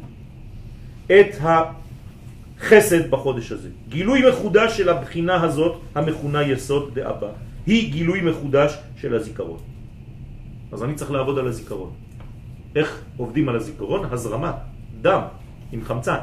[1.06, 3.68] את החסד בחודש הזה.
[3.88, 7.28] גילוי מחודש של הבחינה הזאת, המכונה יסוד דאבא,
[7.66, 9.58] היא גילוי מחודש של הזיכרון.
[10.72, 12.03] אז אני צריך לעבוד על הזיכרון.
[12.76, 14.04] איך עובדים על הזיכרון?
[14.10, 14.52] הזרמה,
[15.00, 15.20] דם,
[15.72, 16.18] עם חמצן.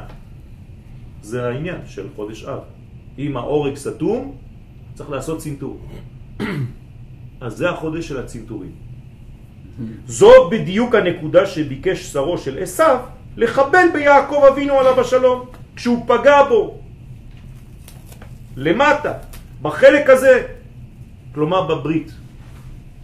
[1.22, 2.58] זה העניין של חודש אב.
[3.18, 4.36] אם העורק סתום,
[4.94, 5.80] צריך לעשות צנתור.
[7.40, 8.72] אז זה החודש של הצנתורים.
[10.06, 12.98] זו בדיוק הנקודה שביקש שרו של עשיו
[13.36, 15.46] לחבל ביעקב אבינו עליו השלום,
[15.76, 16.78] כשהוא פגע בו,
[18.56, 19.12] למטה,
[19.62, 20.46] בחלק הזה,
[21.34, 22.12] כלומר בברית.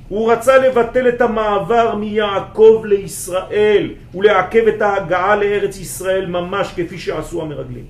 [0.09, 7.43] הוא רצה לבטל את המעבר מיעקב לישראל ולעכב את ההגעה לארץ ישראל ממש כפי שעשו
[7.43, 7.85] המרגלים.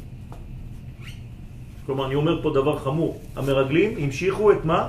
[1.87, 3.21] כלומר, אני אומר פה דבר חמור.
[3.37, 4.89] המרגלים המשיכו את מה?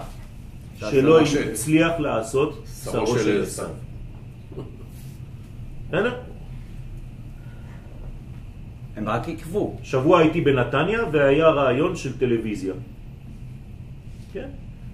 [0.79, 3.69] שלא הצליח לעשות שרו של עשיו.
[5.87, 6.15] בסדר?
[8.95, 9.77] הם רק עקבו.
[9.83, 12.73] שבוע הייתי בנתניה והיה רעיון של טלוויזיה.
[14.33, 14.49] כן?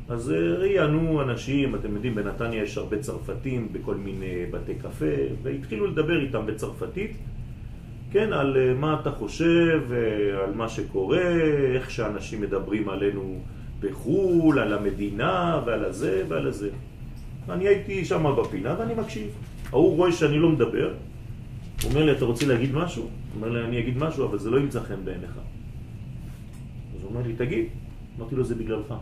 [0.09, 5.87] אז אה, ראיינו אנשים, אתם יודעים, בנתניה יש הרבה צרפתים בכל מיני בתי קפה, והתחילו
[5.87, 7.11] לדבר איתם בצרפתית,
[8.11, 11.27] כן, על אה, מה אתה חושב, אה, על מה שקורה,
[11.75, 13.39] איך שאנשים מדברים עלינו
[13.79, 16.69] בחו"ל, על המדינה ועל הזה ועל הזה.
[17.49, 19.27] אני הייתי שם בפינה ואני מקשיב.
[19.69, 20.93] ההוא רואה שאני לא מדבר,
[21.83, 23.09] הוא אומר לי, אתה רוצה להגיד משהו?
[23.35, 25.31] אומר לי, אני אגיד משהו, אבל זה לא ימצא חן בעיניך.
[26.95, 27.65] אז הוא אומר לי, תגיד.
[28.17, 28.93] אמרתי לו, זה בגללך.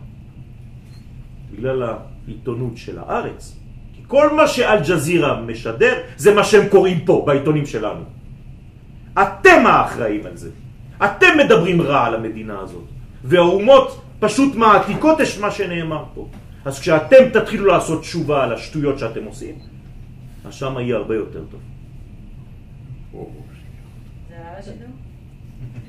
[1.56, 3.56] בגלל העיתונות של הארץ.
[3.94, 8.04] כי כל מה שאל ג'זירה משדר, זה מה שהם קוראים פה, בעיתונים שלנו.
[9.12, 10.50] אתם האחראים על זה.
[11.04, 12.84] אתם מדברים רע על המדינה הזאת.
[13.24, 16.28] והאומות פשוט מעתיקות את מה שנאמר פה.
[16.64, 19.54] אז כשאתם תתחילו לעשות תשובה על השטויות שאתם עושים,
[20.44, 21.60] אז שם יהיה הרבה יותר טוב.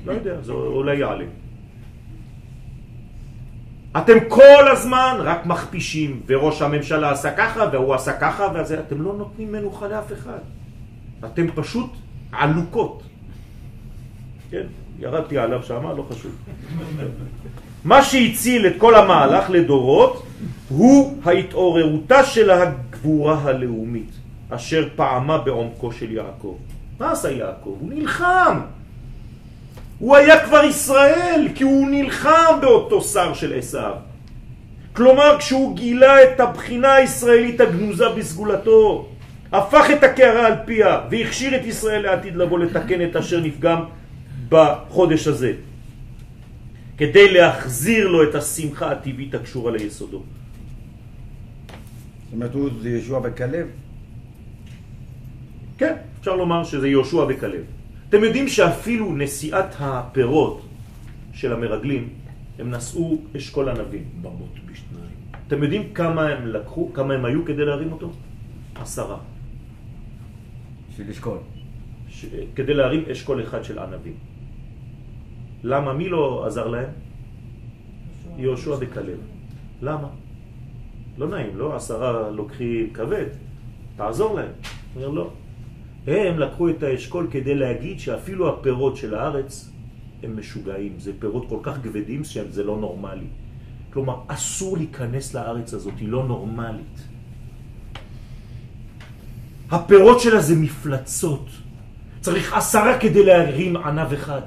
[0.06, 1.24] לא יודע, זה אולי יעלה.
[3.98, 9.14] אתם כל הזמן רק מכפישים, וראש הממשלה עשה ככה, והוא עשה ככה, וזה, אתם לא
[9.18, 10.38] נותנים מנוחה לאף אחד.
[11.24, 11.90] אתם פשוט
[12.32, 13.02] עלוקות.
[14.50, 14.66] כן,
[14.98, 16.32] ירדתי עליו שמה, לא חשוב.
[17.84, 20.26] מה שהציל את כל המהלך לדורות
[20.68, 24.10] הוא ההתעוררותה של הגבורה הלאומית,
[24.50, 26.56] אשר פעמה בעומקו של יעקב.
[27.00, 27.76] מה עשה יעקב?
[27.80, 28.60] הוא נלחם.
[29.98, 33.94] הוא היה כבר ישראל, כי הוא נלחם באותו שר של עשיו.
[34.92, 39.08] כלומר, כשהוא גילה את הבחינה הישראלית הגנוזה בסגולתו,
[39.52, 43.84] הפך את הקערה על פיה והכשיר את ישראל לעתיד לבוא לתקן את אשר נפגם
[44.48, 45.52] בחודש הזה,
[46.98, 50.22] כדי להחזיר לו את השמחה הטבעית הקשורה ליסודו.
[52.26, 53.66] זאת אומרת, הוא זה ישוע וכלב.
[55.78, 57.75] כן, אפשר לומר שזה יהושע וכלב.
[58.08, 60.62] אתם יודעים שאפילו נשיאת הפירות
[61.32, 62.08] של המרגלים,
[62.58, 64.04] הם נשאו אשכול ענבים.
[64.22, 65.16] במות בשניים.
[65.46, 68.10] אתם יודעים כמה הם לקחו, כמה הם היו כדי להרים אותו?
[68.74, 69.18] עשרה.
[70.90, 71.38] בשביל לשקול.
[72.08, 72.24] ש...
[72.54, 74.14] כדי להרים אשכול אחד של ענבים.
[75.62, 75.92] למה?
[75.92, 76.88] מי לא עזר להם?
[78.38, 79.18] יהושע וכלב.
[79.82, 80.08] למה?
[81.18, 81.76] לא נעים, לא?
[81.76, 83.26] עשרה לוקחים כבד,
[83.96, 84.52] תעזור להם.
[84.94, 85.30] הוא אומר לא.
[86.06, 89.70] הם לקחו את האשכול כדי להגיד שאפילו הפירות של הארץ
[90.22, 90.94] הם משוגעים.
[90.98, 93.26] זה פירות כל כך כבדים שזה לא נורמלי.
[93.92, 97.02] כלומר, אסור להיכנס לארץ הזאת, היא לא נורמלית.
[99.70, 101.46] הפירות שלה זה מפלצות.
[102.20, 104.42] צריך עשרה כדי להרים ענב אחד.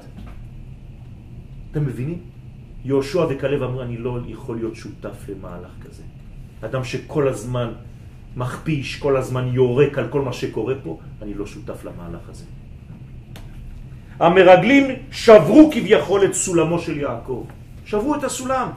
[1.70, 2.18] אתם מבינים?
[2.84, 6.02] יהושע וכלב אמרו, אני לא יכול להיות שותף למהלך כזה.
[6.60, 7.72] אדם שכל הזמן
[8.36, 12.44] מכפיש, כל הזמן יורק על כל מה שקורה פה, אני לא שותף למהלך הזה.
[14.20, 17.44] המרגלים שברו כביכול את סולמו של יעקב.
[17.86, 18.68] שברו את הסולם.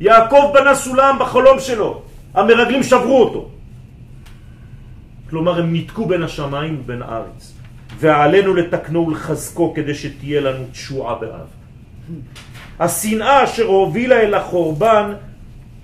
[0.00, 2.02] יעקב בנה סולם בחלום שלו,
[2.34, 3.48] המרגלים שברו אותו.
[5.30, 7.54] כלומר, הם ניתקו בין השמיים ובין הארץ.
[7.98, 11.46] ועלינו לתקנו ולחזקו כדי שתהיה לנו תשועה באב.
[12.80, 15.12] השנאה אשר הובילה אל החורבן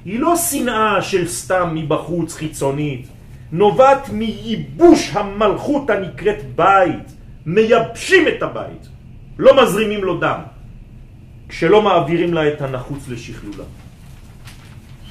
[0.07, 3.07] היא לא שנאה של סתם מבחוץ חיצונית,
[3.52, 7.07] נובעת מייבוש המלכות הנקראת בית,
[7.46, 8.88] מייבשים את הבית,
[9.38, 10.40] לא מזרימים לו דם,
[11.48, 13.64] כשלא מעבירים לה את הנחוץ לשכלולה.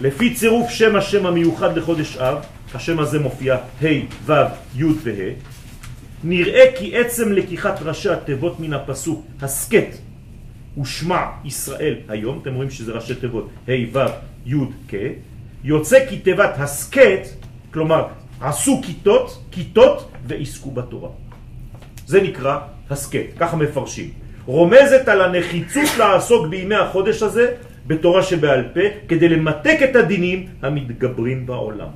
[0.01, 2.37] לפי צירוף שם השם המיוחד לחודש אב,
[2.73, 3.87] השם הזה מופיע ה'
[4.25, 4.33] ו'
[4.75, 5.33] י' וה',
[6.23, 9.97] נראה כי עצם לקיחת ראשי התיבות מן הפסוק הסקט
[10.81, 14.55] ושמע ישראל היום, אתם רואים שזה ראשי תיבות ה' ו' י'
[14.87, 14.95] כ',
[15.63, 17.27] יוצא כי תיבת הסקט,
[17.73, 18.07] כלומר
[18.41, 21.09] עשו כיתות, כיתות ועסקו בתורה.
[22.05, 24.09] זה נקרא הסקט, ככה מפרשים.
[24.45, 27.53] רומזת על הנחיצות לעסוק בימי החודש הזה
[27.87, 31.89] בתורה שבעל פה, כדי למתק את הדינים המתגברים בעולם.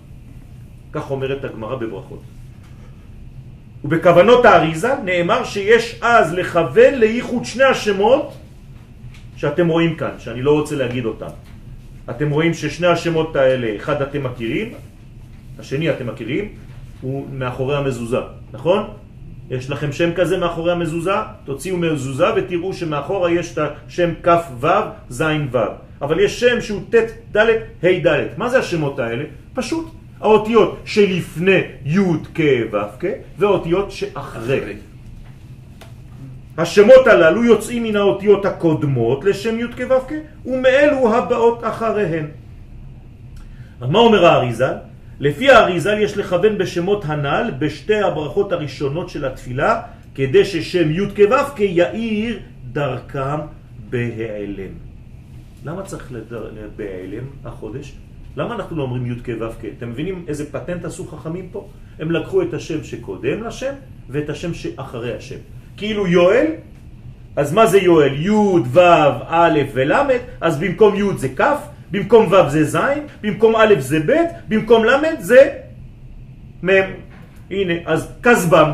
[0.92, 2.22] כך אומרת הגמרא בברכות.
[3.84, 8.34] ובכוונות האריזה נאמר שיש אז לכוון לייחוד שני השמות
[9.36, 11.32] שאתם רואים כאן, שאני לא רוצה להגיד אותם.
[12.10, 14.74] אתם רואים ששני השמות האלה, אחד אתם מכירים,
[15.60, 16.48] השני אתם מכירים,
[17.02, 18.18] הוא מאחורי המזוזה,
[18.54, 18.84] נכון?
[19.50, 21.14] יש לכם שם כזה מאחורי המזוזה?
[21.46, 24.68] תוציאו מזוזה ותראו שמאחורה יש את השם כף ו'
[25.10, 25.58] ז' ו'.
[26.02, 27.50] אבל יש שם שהוא ט' ד'
[27.84, 28.26] ה' ד'.
[28.38, 29.24] מה זה השמות האלה?
[29.54, 29.90] פשוט
[30.22, 32.00] האותיות שלפני י'
[32.34, 32.42] כ'
[32.72, 33.06] ו' כ'
[33.38, 34.60] והאותיות שאחרי.
[36.60, 40.14] השמות הללו יוצאים מן האותיות הקודמות לשם י' כ' ו' כ'
[40.46, 42.26] ומאלו הבאות אחריהן.
[43.82, 44.74] מה אומר האריזל?
[45.20, 49.82] לפי האריזל יש לכוון בשמות הנ"ל בשתי הברכות הראשונות של התפילה
[50.16, 52.40] כדי ששם י' כ' ו' כ' יאיר
[52.72, 53.40] דרכם
[53.90, 54.74] בהיעלם.
[55.66, 56.52] למה צריך לדר...
[56.76, 57.94] בהיעלם החודש?
[58.38, 59.66] למה אנחנו לא אומרים י' כ' ו' כ'?
[59.78, 61.68] אתם מבינים איזה פטנט עשו חכמים פה?
[62.00, 63.74] הם לקחו את השם שקודם לשם
[64.10, 65.40] ואת השם שאחרי השם.
[65.80, 66.46] כאילו יואל,
[67.36, 68.14] אז מה זה יואל?
[68.14, 68.30] י'
[68.68, 68.80] ו'
[69.28, 69.94] א' ול',
[70.42, 71.42] אז במקום י' זה כ',
[71.92, 72.78] במקום ו' זה ז',
[73.22, 74.14] במקום א' זה ב',
[74.48, 75.42] במקום ל' זה
[76.64, 76.70] מ'.
[77.52, 78.72] הנה, אז כסבם.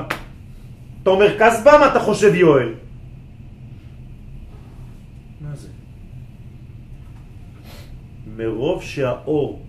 [1.04, 2.74] אתה אומר כסבם, אתה חושב יואל.
[5.42, 5.68] מה זה?
[8.38, 9.62] מרוב שהאור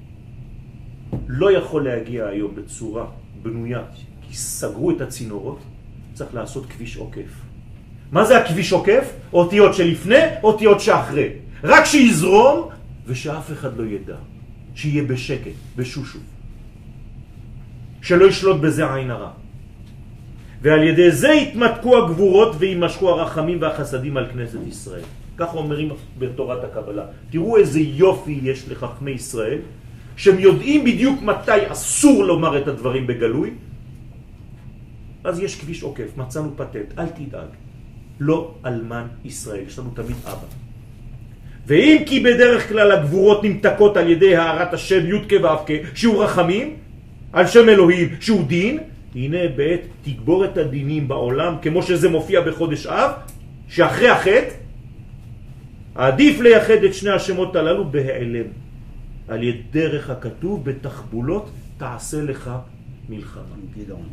[1.29, 3.07] לא יכול להגיע היום בצורה
[3.43, 3.83] בנויה,
[4.23, 5.59] כי סגרו את הצינורות,
[6.17, 7.33] צריך לעשות כביש עוקף.
[8.13, 9.13] מה זה הכביש עוקף?
[9.33, 11.29] אותיות שלפני, אותיות שאחרי.
[11.65, 12.69] רק שיזרום
[13.07, 14.17] ושאף אחד לא ידע.
[14.75, 16.19] שיהיה בשקט, בשושו.
[18.03, 19.31] שלא ישלוט בזה עין הרע.
[20.63, 25.05] ועל ידי זה יתמתקו הגבורות וימשכו הרחמים והחסדים על כנסת ישראל.
[25.37, 25.89] כך אומרים
[26.19, 27.05] בתורת הקבלה.
[27.31, 29.59] תראו איזה יופי יש לחכמי ישראל,
[30.17, 33.51] שהם יודעים בדיוק מתי אסור לומר את הדברים בגלוי,
[35.27, 37.49] אז יש כביש עוקף, מצאנו פטנט, אל תדאג.
[38.21, 40.47] לא אלמן ישראל, יש לנו תמיד אבא.
[41.67, 46.25] ואם כי בדרך כלל הגבורות נמתקות על ידי הערת השם י' כ' ו' כ', שהוא
[46.25, 46.77] רחמים,
[47.33, 48.79] על שם אלוהים שהוא דין,
[49.15, 53.11] הנה בעת תגבור את הדינים בעולם, כמו שזה מופיע בחודש אב,
[53.69, 54.55] שאחרי החטא,
[55.95, 58.47] עדיף לייחד את שני השמות הללו בהיעלם.
[59.29, 62.51] על ידי דרך הכתוב בתחבולות תעשה לך
[63.09, 63.43] מלחמה.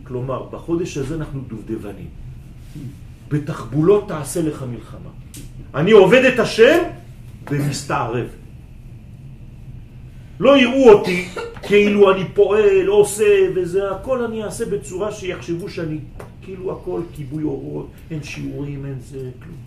[0.04, 2.10] כלומר, בחודש הזה אנחנו דובדבנים.
[3.30, 5.10] בתחבולות תעשה לך מלחמה.
[5.76, 6.84] אני עובד את השם
[7.52, 8.28] ומסתערב.
[10.40, 11.28] לא יראו אותי
[11.62, 15.98] כאילו אני פועל, עושה וזה, הכל אני אעשה בצורה שיחשבו שאני
[16.42, 19.58] כאילו הכל כיבוי אורות, אין שיעורים, אין זה, כלום.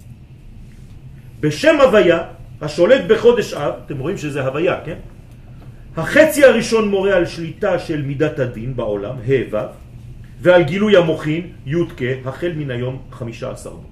[1.41, 2.23] בשם הוויה,
[2.61, 4.97] השולט בחודש אב, אתם רואים שזה הוויה, כן?
[5.97, 9.67] החצי הראשון מורה על שליטה של מידת הדין בעולם, ה'
[10.41, 11.77] ועל גילוי המוחין, י'
[12.25, 13.89] החל מן היום חמישה עשר בו.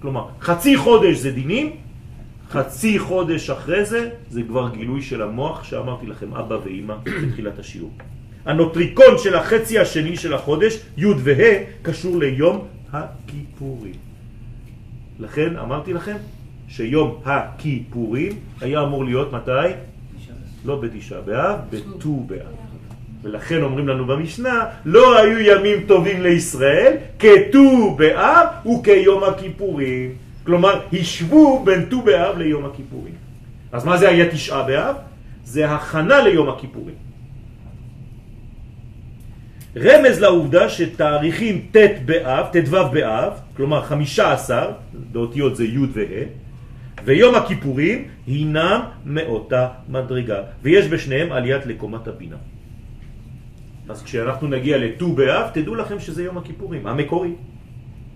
[0.00, 1.76] כלומר, חצי חודש זה דינים,
[2.50, 6.94] חצי חודש אחרי זה, זה כבר גילוי של המוח שאמרתי לכם, אבא ואימא,
[7.26, 7.90] בתחילת השיעור.
[8.44, 13.94] הנוטריקון של החצי השני של החודש, י' וה', קשור ליום הכיפורים.
[15.18, 16.16] לכן אמרתי לכם
[16.68, 19.68] שיום הכיפורים היה אמור להיות מתי?
[20.66, 22.66] לא בתשעה באב, בט"ו באב.
[23.22, 30.14] ולכן אומרים לנו במשנה, לא היו ימים טובים לישראל כט"ו באב וכיום הכיפורים.
[30.44, 33.14] כלומר, השוו בין ט"ו באב ליום הכיפורים.
[33.72, 34.96] אז מה זה היה תשעה באב?
[35.44, 36.94] זה הכנה ליום הכיפורים.
[39.76, 44.70] רמז לעובדה שתאריכים ט' באב, ט"ו באב, כלומר חמישה עשר,
[45.12, 46.45] באותיות זה י' וה',
[47.06, 52.36] ויום הכיפורים הינם מאותה מדרגה, ויש בשניהם עליית לקומת הבינה.
[53.88, 57.32] אז כשאנחנו נגיע לט"ו באב, תדעו לכם שזה יום הכיפורים, המקורי.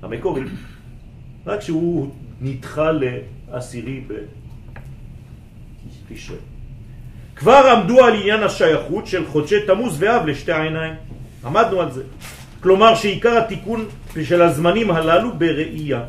[0.02, 0.42] המקורי.
[1.46, 2.10] רק שהוא
[2.40, 4.00] נדחה לעשירי
[6.10, 6.36] בתשרי.
[7.36, 10.94] כבר עמדו על עניין השייכות של חודשי תמוז ואב לשתי העיניים.
[11.44, 12.02] עמדנו על זה.
[12.60, 13.88] כלומר שעיקר התיקון
[14.22, 16.02] של הזמנים הללו בראייה.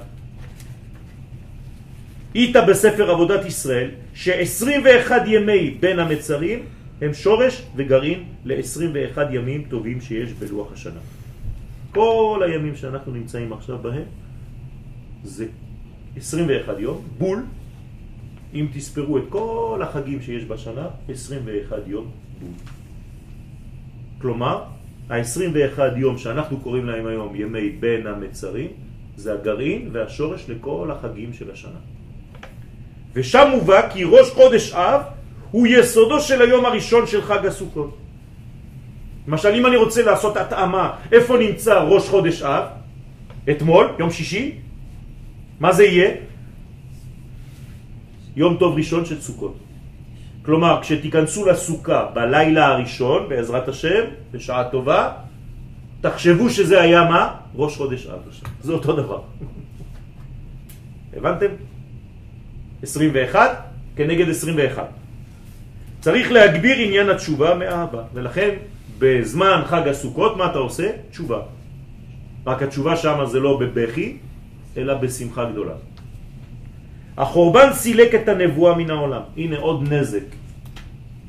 [2.35, 6.59] איתה בספר עבודת ישראל ש-21 ימי בין המצרים
[7.01, 10.99] הם שורש וגרעין ל-21 ימים טובים שיש בלוח השנה.
[11.91, 14.03] כל הימים שאנחנו נמצאים עכשיו בהם
[15.23, 15.45] זה
[16.17, 17.43] 21 יום, בול,
[18.53, 22.49] אם תספרו את כל החגים שיש בשנה, 21 יום בול.
[24.21, 24.63] כלומר,
[25.09, 28.67] ה-21 יום שאנחנו קוראים להם היום ימי בין המצרים,
[29.15, 31.79] זה הגרעין והשורש לכל החגים של השנה.
[33.13, 35.01] ושם מובא כי ראש חודש אב
[35.51, 37.97] הוא יסודו של היום הראשון של חג הסוכות.
[39.27, 42.63] למשל, אם אני רוצה לעשות התאמה, איפה נמצא ראש חודש אב?
[43.51, 44.55] אתמול, יום שישי.
[45.59, 46.11] מה זה יהיה?
[48.35, 49.55] יום טוב ראשון של סוכות.
[50.45, 55.11] כלומר, כשתיכנסו לסוכה בלילה הראשון, בעזרת השם, בשעה טובה,
[56.01, 57.35] תחשבו שזה היה מה?
[57.55, 58.19] ראש חודש אב.
[58.61, 59.21] זה אותו דבר.
[61.17, 61.70] הבנתם?
[62.83, 63.49] 21
[63.95, 64.87] כנגד 21.
[66.01, 68.49] צריך להגביר עניין התשובה מאהבה, ולכן
[68.99, 70.89] בזמן חג הסוכות מה אתה עושה?
[71.09, 71.39] תשובה.
[72.45, 74.17] רק התשובה שם זה לא בבכי,
[74.77, 75.73] אלא בשמחה גדולה.
[77.17, 79.21] החורבן סילק את הנבואה מן העולם.
[79.37, 80.25] הנה עוד נזק.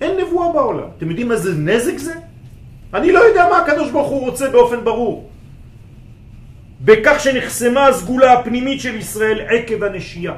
[0.00, 0.88] אין נבואה בעולם.
[0.98, 2.14] אתם יודעים איזה נזק זה?
[2.94, 5.30] אני לא יודע מה הקדוש ברוך הוא רוצה באופן ברור.
[6.80, 10.34] בכך שנחסמה הסגולה הפנימית של ישראל עקב הנשייה.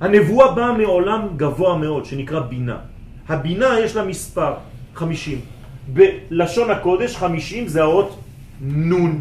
[0.00, 2.78] הנבואה באה מעולם גבוה מאוד, שנקרא בינה.
[3.28, 4.54] הבינה יש לה מספר,
[4.94, 5.40] 50.
[5.92, 8.18] בלשון הקודש 50 זה האות
[8.60, 9.20] נון.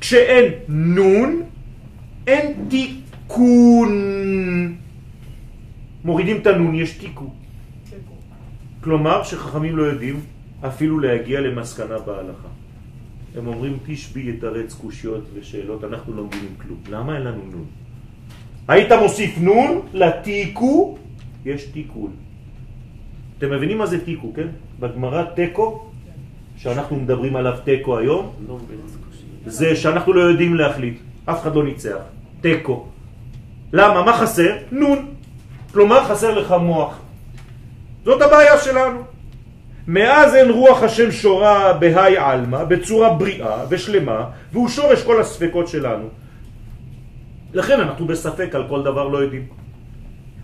[0.00, 1.42] כשאין נון,
[2.26, 3.92] אין תיקון.
[6.04, 7.30] מורידים את הנון, יש תיקון.
[8.80, 10.20] כלומר שחכמים לא יודעים
[10.66, 12.48] אפילו להגיע למסקנה בהלכה.
[13.36, 16.78] הם אומרים תשבי יתרץ קושיות ושאלות, אנחנו לא מבינים כלום.
[16.90, 17.66] למה אין לנו נון?
[18.68, 20.98] היית מוסיף נון לתיקו,
[21.44, 22.12] יש תיקון.
[23.38, 24.46] אתם מבינים מה זה תיקו, כן?
[24.80, 25.84] בגמרא תיקו,
[26.56, 28.32] שאנחנו מדברים עליו תיקו היום,
[29.46, 31.98] זה שאנחנו לא יודעים להחליט, אף אחד לא ניצח,
[32.40, 32.86] תיקו.
[33.72, 34.02] למה?
[34.02, 34.56] מה חסר?
[34.72, 35.06] נון.
[35.72, 36.98] כלומר חסר לך מוח.
[38.04, 39.00] זאת הבעיה שלנו.
[39.88, 46.08] מאז אין רוח השם שורה בהי עלמא, בצורה בריאה ושלמה, והוא שורש כל הספקות שלנו.
[47.54, 49.46] לכן אנחנו בספק על כל דבר לא יודעים.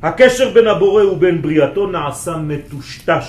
[0.02, 3.26] הקשר בין הבורא ובין בריאתו נעשה מטושטש.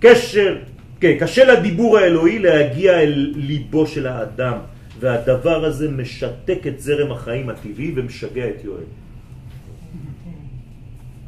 [0.00, 0.56] קשר,
[1.00, 4.58] כן, קשה לדיבור האלוהי להגיע אל ליבו של האדם,
[5.00, 8.88] והדבר הזה משתק את זרם החיים הטבעי ומשגע את יואל.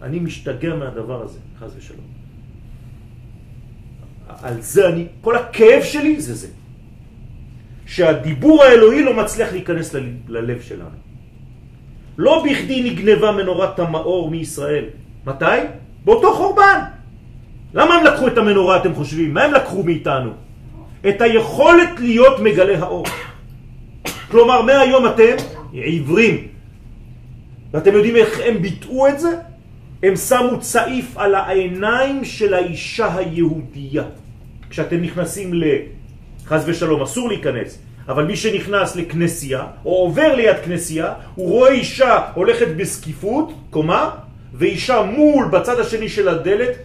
[0.03, 2.07] אני משתגע מהדבר הזה, חס ושלום.
[4.43, 6.49] על זה אני, כל הכאב שלי זה זה.
[7.87, 9.95] שהדיבור האלוהי לא מצליח להיכנס
[10.29, 11.04] ללב שלנו.
[12.19, 14.85] לא בכדי נגנבה מנורת המאור מישראל.
[15.27, 15.61] מתי?
[16.05, 16.81] באותו חורבן.
[17.75, 19.35] למה הם לקחו את המנורה, אתם חושבים?
[19.35, 20.31] מה הם לקחו מאיתנו?
[21.09, 23.07] את היכולת להיות מגלה האור.
[24.31, 25.37] כלומר, מהיום אתם
[25.73, 26.47] עיוורים.
[27.73, 29.37] ואתם יודעים איך הם ביטאו את זה?
[30.03, 34.05] הם שמו צעיף על העיניים של האישה היהודייה.
[34.71, 35.65] כשאתם נכנסים ל...
[36.47, 37.79] חז ושלום, אסור להיכנס.
[38.09, 44.11] אבל מי שנכנס לכנסייה, או עובר ליד כנסייה, הוא רואה אישה הולכת בסקיפות, קומה,
[44.55, 46.77] ואישה מול, בצד השני של הדלת,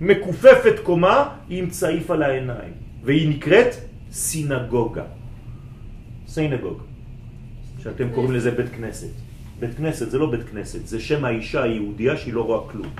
[0.00, 2.72] מקופפת קומה עם צעיף על העיניים.
[3.04, 3.74] והיא נקראת
[4.12, 5.02] סינגוגה.
[6.28, 6.78] סינגוג.
[7.82, 9.10] שאתם קוראים לזה בית כנסת.
[9.60, 12.90] בית כנסת זה לא בית כנסת, זה שם האישה היהודייה שהיא לא רואה כלום.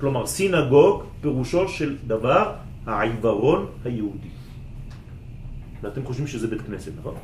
[0.00, 2.52] כלומר, סינגוג פירושו של דבר
[2.86, 4.28] העיוורון היהודי.
[5.82, 7.14] ואתם חושבים שזה בית כנסת, נכון?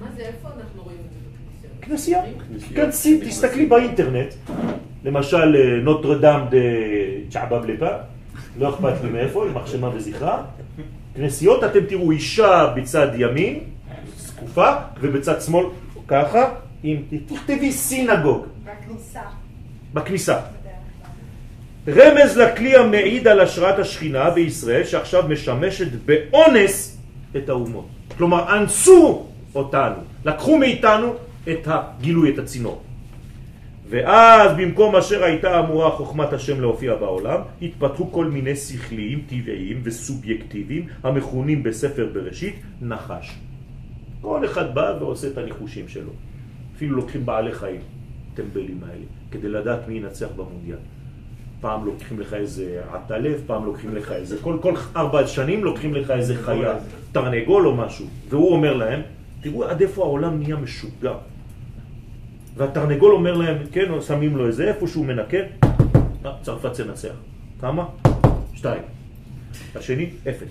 [0.00, 2.22] מה זה, איפה אנחנו רואים את זה בכנסייה.
[2.74, 4.34] כנסי, תסתכלי באינטרנט,
[5.04, 6.58] למשל אה, נוטרדם דה
[7.30, 7.88] צ'עבב לפה,
[8.58, 10.42] לא אכפת לי מאיפה, עם מחשמה וזכרה.
[11.16, 13.60] כנסיות, אתם תראו אישה בצד ימין,
[14.16, 15.66] זקופה, ובצד שמאל
[16.08, 19.20] ככה, אם תכתבי סינגוג, בכניסה.
[19.94, 20.40] בכניסה.
[21.88, 26.97] רמז לכלי המעיד על השראת השכינה בישראל שעכשיו משמשת באונס
[27.36, 27.86] את האומות.
[28.16, 31.14] כלומר, אנסו אותנו, לקחו מאיתנו
[31.48, 32.82] את הגילוי, את הצינור.
[33.88, 40.86] ואז במקום אשר הייתה אמורה חוכמת השם להופיע בעולם, התפתחו כל מיני שכליים טבעיים וסובייקטיביים
[41.02, 43.38] המכונים בספר בראשית נחש.
[44.20, 46.10] כל אחד בא ועושה את הניחושים שלו.
[46.76, 47.80] אפילו לוקחים בעלי חיים,
[48.34, 50.78] טמבלים האלה, כדי לדעת מי ינצח במונדיאל.
[51.60, 56.10] פעם לוקחים לך איזה עטלף, פעם לוקחים לך איזה, כל, כל ארבע שנים לוקחים לך
[56.10, 56.74] איזה חיה,
[57.12, 59.00] תרנגול או משהו, והוא אומר להם,
[59.40, 61.14] תראו עד איפה העולם נהיה משוגע.
[62.56, 65.38] והתרנגול אומר להם, כן, שמים לו איזה איפה שהוא מנקה,
[66.26, 67.14] אה, צרפת תנצח.
[67.60, 67.88] כמה?
[68.54, 68.82] שתיים.
[69.74, 70.48] השני, אפס.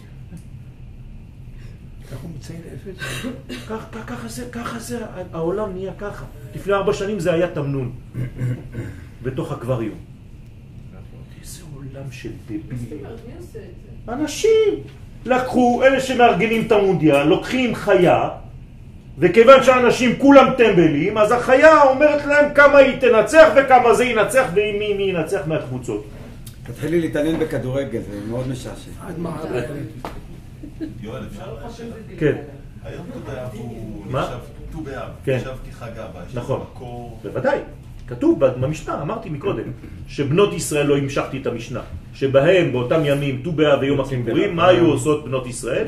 [2.22, 3.68] הוא מציין אפס?
[4.08, 6.26] ככה זה, ככה זה, העולם נהיה ככה.
[6.56, 7.92] לפני ארבע שנים זה היה תמנון,
[9.24, 9.98] בתוך אקווריום.
[11.42, 13.06] איזה עולם של דבילים.
[14.08, 14.74] אנשים
[15.28, 18.30] לקחו, אלה שמארגנים את המונדיאל, לוקחים חיה,
[19.20, 24.94] וכיוון שאנשים כולם טמבלים, אז החיה אומרת להם כמה היא תנצח וכמה זה ינצח ומי
[24.94, 26.06] מי ינצח מהקבוצות.
[26.64, 28.92] תתחילי להתעניין בכדורגל, זה מאוד משעשע.
[29.08, 29.38] עד מה?
[31.02, 31.90] יואל, אפשר לשאול?
[32.20, 32.36] כן,
[32.84, 34.22] היום ט"ו באב הוא מה?
[34.22, 34.38] נחשב,
[34.72, 35.36] ט"ו באב, כן.
[35.36, 36.20] נחשב כחג אבא.
[36.30, 36.64] יש נכון.
[37.24, 37.60] בוודאי.
[38.08, 39.64] כתוב במשנה, אמרתי מקודם,
[40.08, 41.82] שבנות ישראל לא המשכתי את המשנה,
[42.14, 45.88] שבהם באותם ימים, ט"ו באב ויום הכיפורים, מה היו עושות בנות ישראל?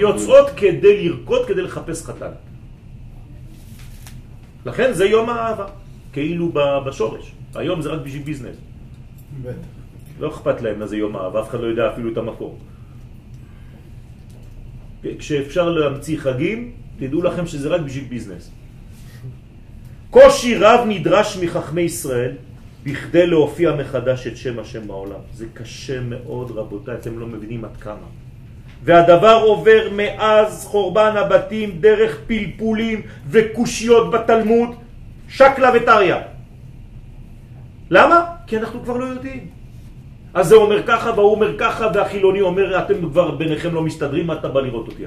[0.00, 2.30] יוצאות כדי לרקוד, כדי לחפש חתן.
[4.66, 5.66] לכן זה יום האהבה,
[6.12, 7.32] כאילו ב- בשורש.
[7.54, 8.56] היום זה רק בשביל ביזנס.
[10.20, 12.58] לא אכפת להם מה זה יום האהבה, אף אחד לא יודע אפילו את המקור.
[15.18, 18.50] כשאפשר להמציא חגים, תדעו לכם שזה רק בשביל ביזנס.
[20.10, 22.32] קושי רב נדרש מחכמי ישראל
[22.84, 25.20] בכדי להופיע מחדש את שם השם בעולם.
[25.34, 28.06] זה קשה מאוד רבותיי, אתם לא מבינים עד כמה.
[28.84, 34.70] והדבר עובר מאז חורבן הבתים דרך פלפולים וקושיות בתלמוד,
[35.28, 36.18] שקלה וטריה.
[37.90, 38.24] למה?
[38.46, 39.46] כי אנחנו כבר לא יודעים.
[40.34, 44.34] אז זה אומר ככה והוא אומר ככה והחילוני אומר אתם כבר ביניכם לא מסתדרים, מה
[44.34, 45.04] אתה בא לראות אותי?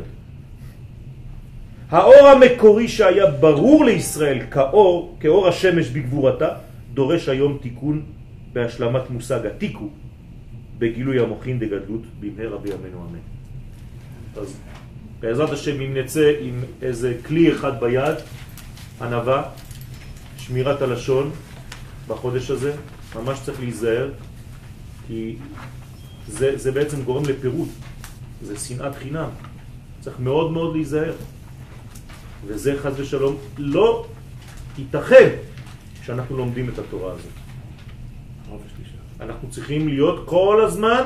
[1.92, 6.48] האור המקורי שהיה ברור לישראל כאור, כאור השמש בגבורתה,
[6.94, 8.06] דורש היום תיקון
[8.54, 9.90] בהשלמת מושג התיקו
[10.78, 13.20] בגילוי המוחין דגדלות במהרה בימינו אמן.
[14.42, 14.58] אז
[15.20, 18.16] בעזרת השם אם נצא עם איזה כלי אחד ביד,
[19.02, 19.44] ענווה,
[20.38, 21.32] שמירת הלשון
[22.08, 22.74] בחודש הזה,
[23.16, 24.10] ממש צריך להיזהר,
[25.08, 25.36] כי
[26.28, 27.68] זה, זה בעצם גורם לפירוד,
[28.42, 29.30] זה שנאת חינם,
[30.00, 31.14] צריך מאוד מאוד להיזהר.
[32.46, 34.06] וזה חז ושלום לא
[34.78, 35.30] ייתכן
[36.04, 37.32] שאנחנו לומדים את התורה הזאת.
[39.20, 41.04] אנחנו צריכים להיות כל הזמן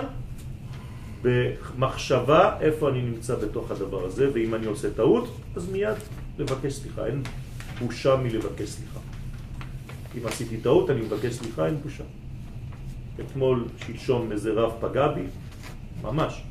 [1.21, 5.97] במחשבה איפה אני נמצא בתוך הדבר הזה, ואם אני עושה טעות, אז מיד
[6.39, 7.05] לבקש סליחה.
[7.05, 7.23] אין
[7.79, 8.99] בושה מלבקש סליחה.
[10.17, 12.03] אם עשיתי טעות, אני מבקש סליחה, אין בושה.
[13.19, 15.21] אתמול, שלשום, איזה רב פגע בי,
[16.01, 16.43] ממש.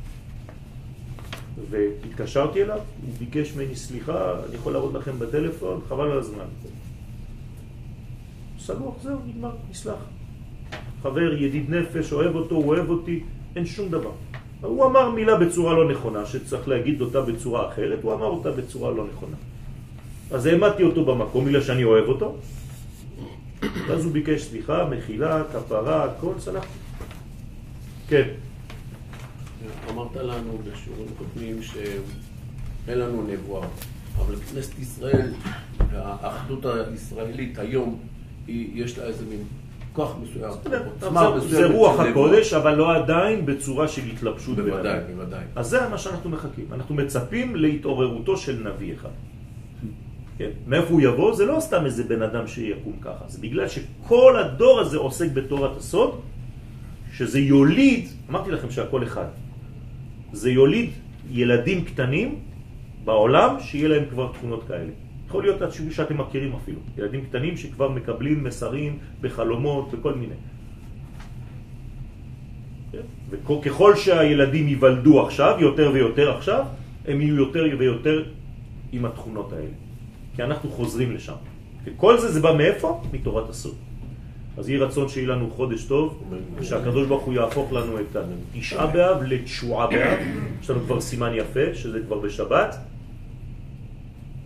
[1.71, 6.45] והתקשרתי אליו, הוא ביקש ממני סליחה, אני יכול להראות לכם בטלפון, חבל על הזמן.
[8.59, 9.95] סגור, זהו, נגמר, נסלח.
[11.03, 13.23] חבר, ידיד נפש, אוהב אותו, הוא אוהב אותי,
[13.57, 14.11] אין שום דבר.
[14.61, 18.91] הוא אמר מילה בצורה לא נכונה, שצריך להגיד אותה בצורה אחרת, הוא אמר אותה בצורה
[18.91, 19.37] לא נכונה.
[20.31, 22.37] אז העמדתי אותו במקום, בגלל שאני אוהב אותו,
[23.89, 26.79] ואז הוא ביקש סליחה, מחילה, כפרה, הכל, סלחתי.
[28.09, 28.29] כן.
[30.05, 33.67] אמרת לנו בשיעורים קודמים שאין לנו נבואה,
[34.19, 35.33] אבל כנסת ישראל
[35.93, 37.99] והאחדות הישראלית היום,
[38.47, 39.39] היא- יש לה איזה מין
[39.93, 40.51] כוח מסוים,
[41.01, 42.01] עוצמה זה, זה מסוימת רוח.
[42.01, 44.57] הקודש, אבל לא עדיין בצורה של התלבשות.
[44.57, 44.99] בוודאי.
[45.17, 45.45] בוודאי.
[45.57, 46.65] אז זה מה שאנחנו מחכים.
[46.73, 49.09] אנחנו מצפים להתעוררותו של נביא אחד.
[50.39, 50.51] כן.
[50.67, 51.35] מאיפה הוא יבוא?
[51.35, 53.25] זה לא סתם איזה בן אדם שיקום ככה.
[53.29, 56.21] זה בגלל שכל הדור הזה עוסק בתורת הסוד,
[57.13, 59.27] שזה יוליד, אמרתי לכם שהכל אחד,
[60.35, 60.91] זה יוליד
[61.31, 62.39] ילדים קטנים
[63.05, 64.91] בעולם שיהיה להם כבר תכונות כאלה.
[65.27, 70.35] יכול להיות שאתם מכירים אפילו, ילדים קטנים שכבר מקבלים מסרים בחלומות, בכל מיני.
[73.31, 76.65] וככל שהילדים ייוולדו עכשיו, יותר ויותר עכשיו,
[77.09, 78.25] הם יהיו יותר ויותר
[78.93, 79.75] עם התכונות האלה.
[80.37, 81.39] כי אנחנו חוזרים לשם.
[81.85, 83.03] וכל זה זה בא מאיפה?
[83.13, 83.75] מתורת הסוד.
[84.59, 86.23] אז יהי רצון שיהיה לנו חודש טוב,
[86.63, 88.17] שהקדוש ברוך הוא יהפוך לנו את
[88.57, 90.19] התשעה באב לתשועה באב.
[90.63, 92.77] יש לנו כבר סימן יפה, שזה כבר בשבת.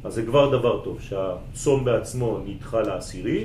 [0.05, 3.45] אז זה כבר דבר טוב, שהצום בעצמו נדחה לעשירי.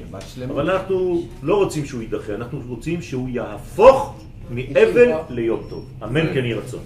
[0.50, 4.16] אבל אנחנו לא רוצים שהוא יידחה, אנחנו רוצים שהוא יהפוך
[4.52, 5.86] מאבל ליום טוב.
[6.04, 6.80] אמן כן יהי רצון.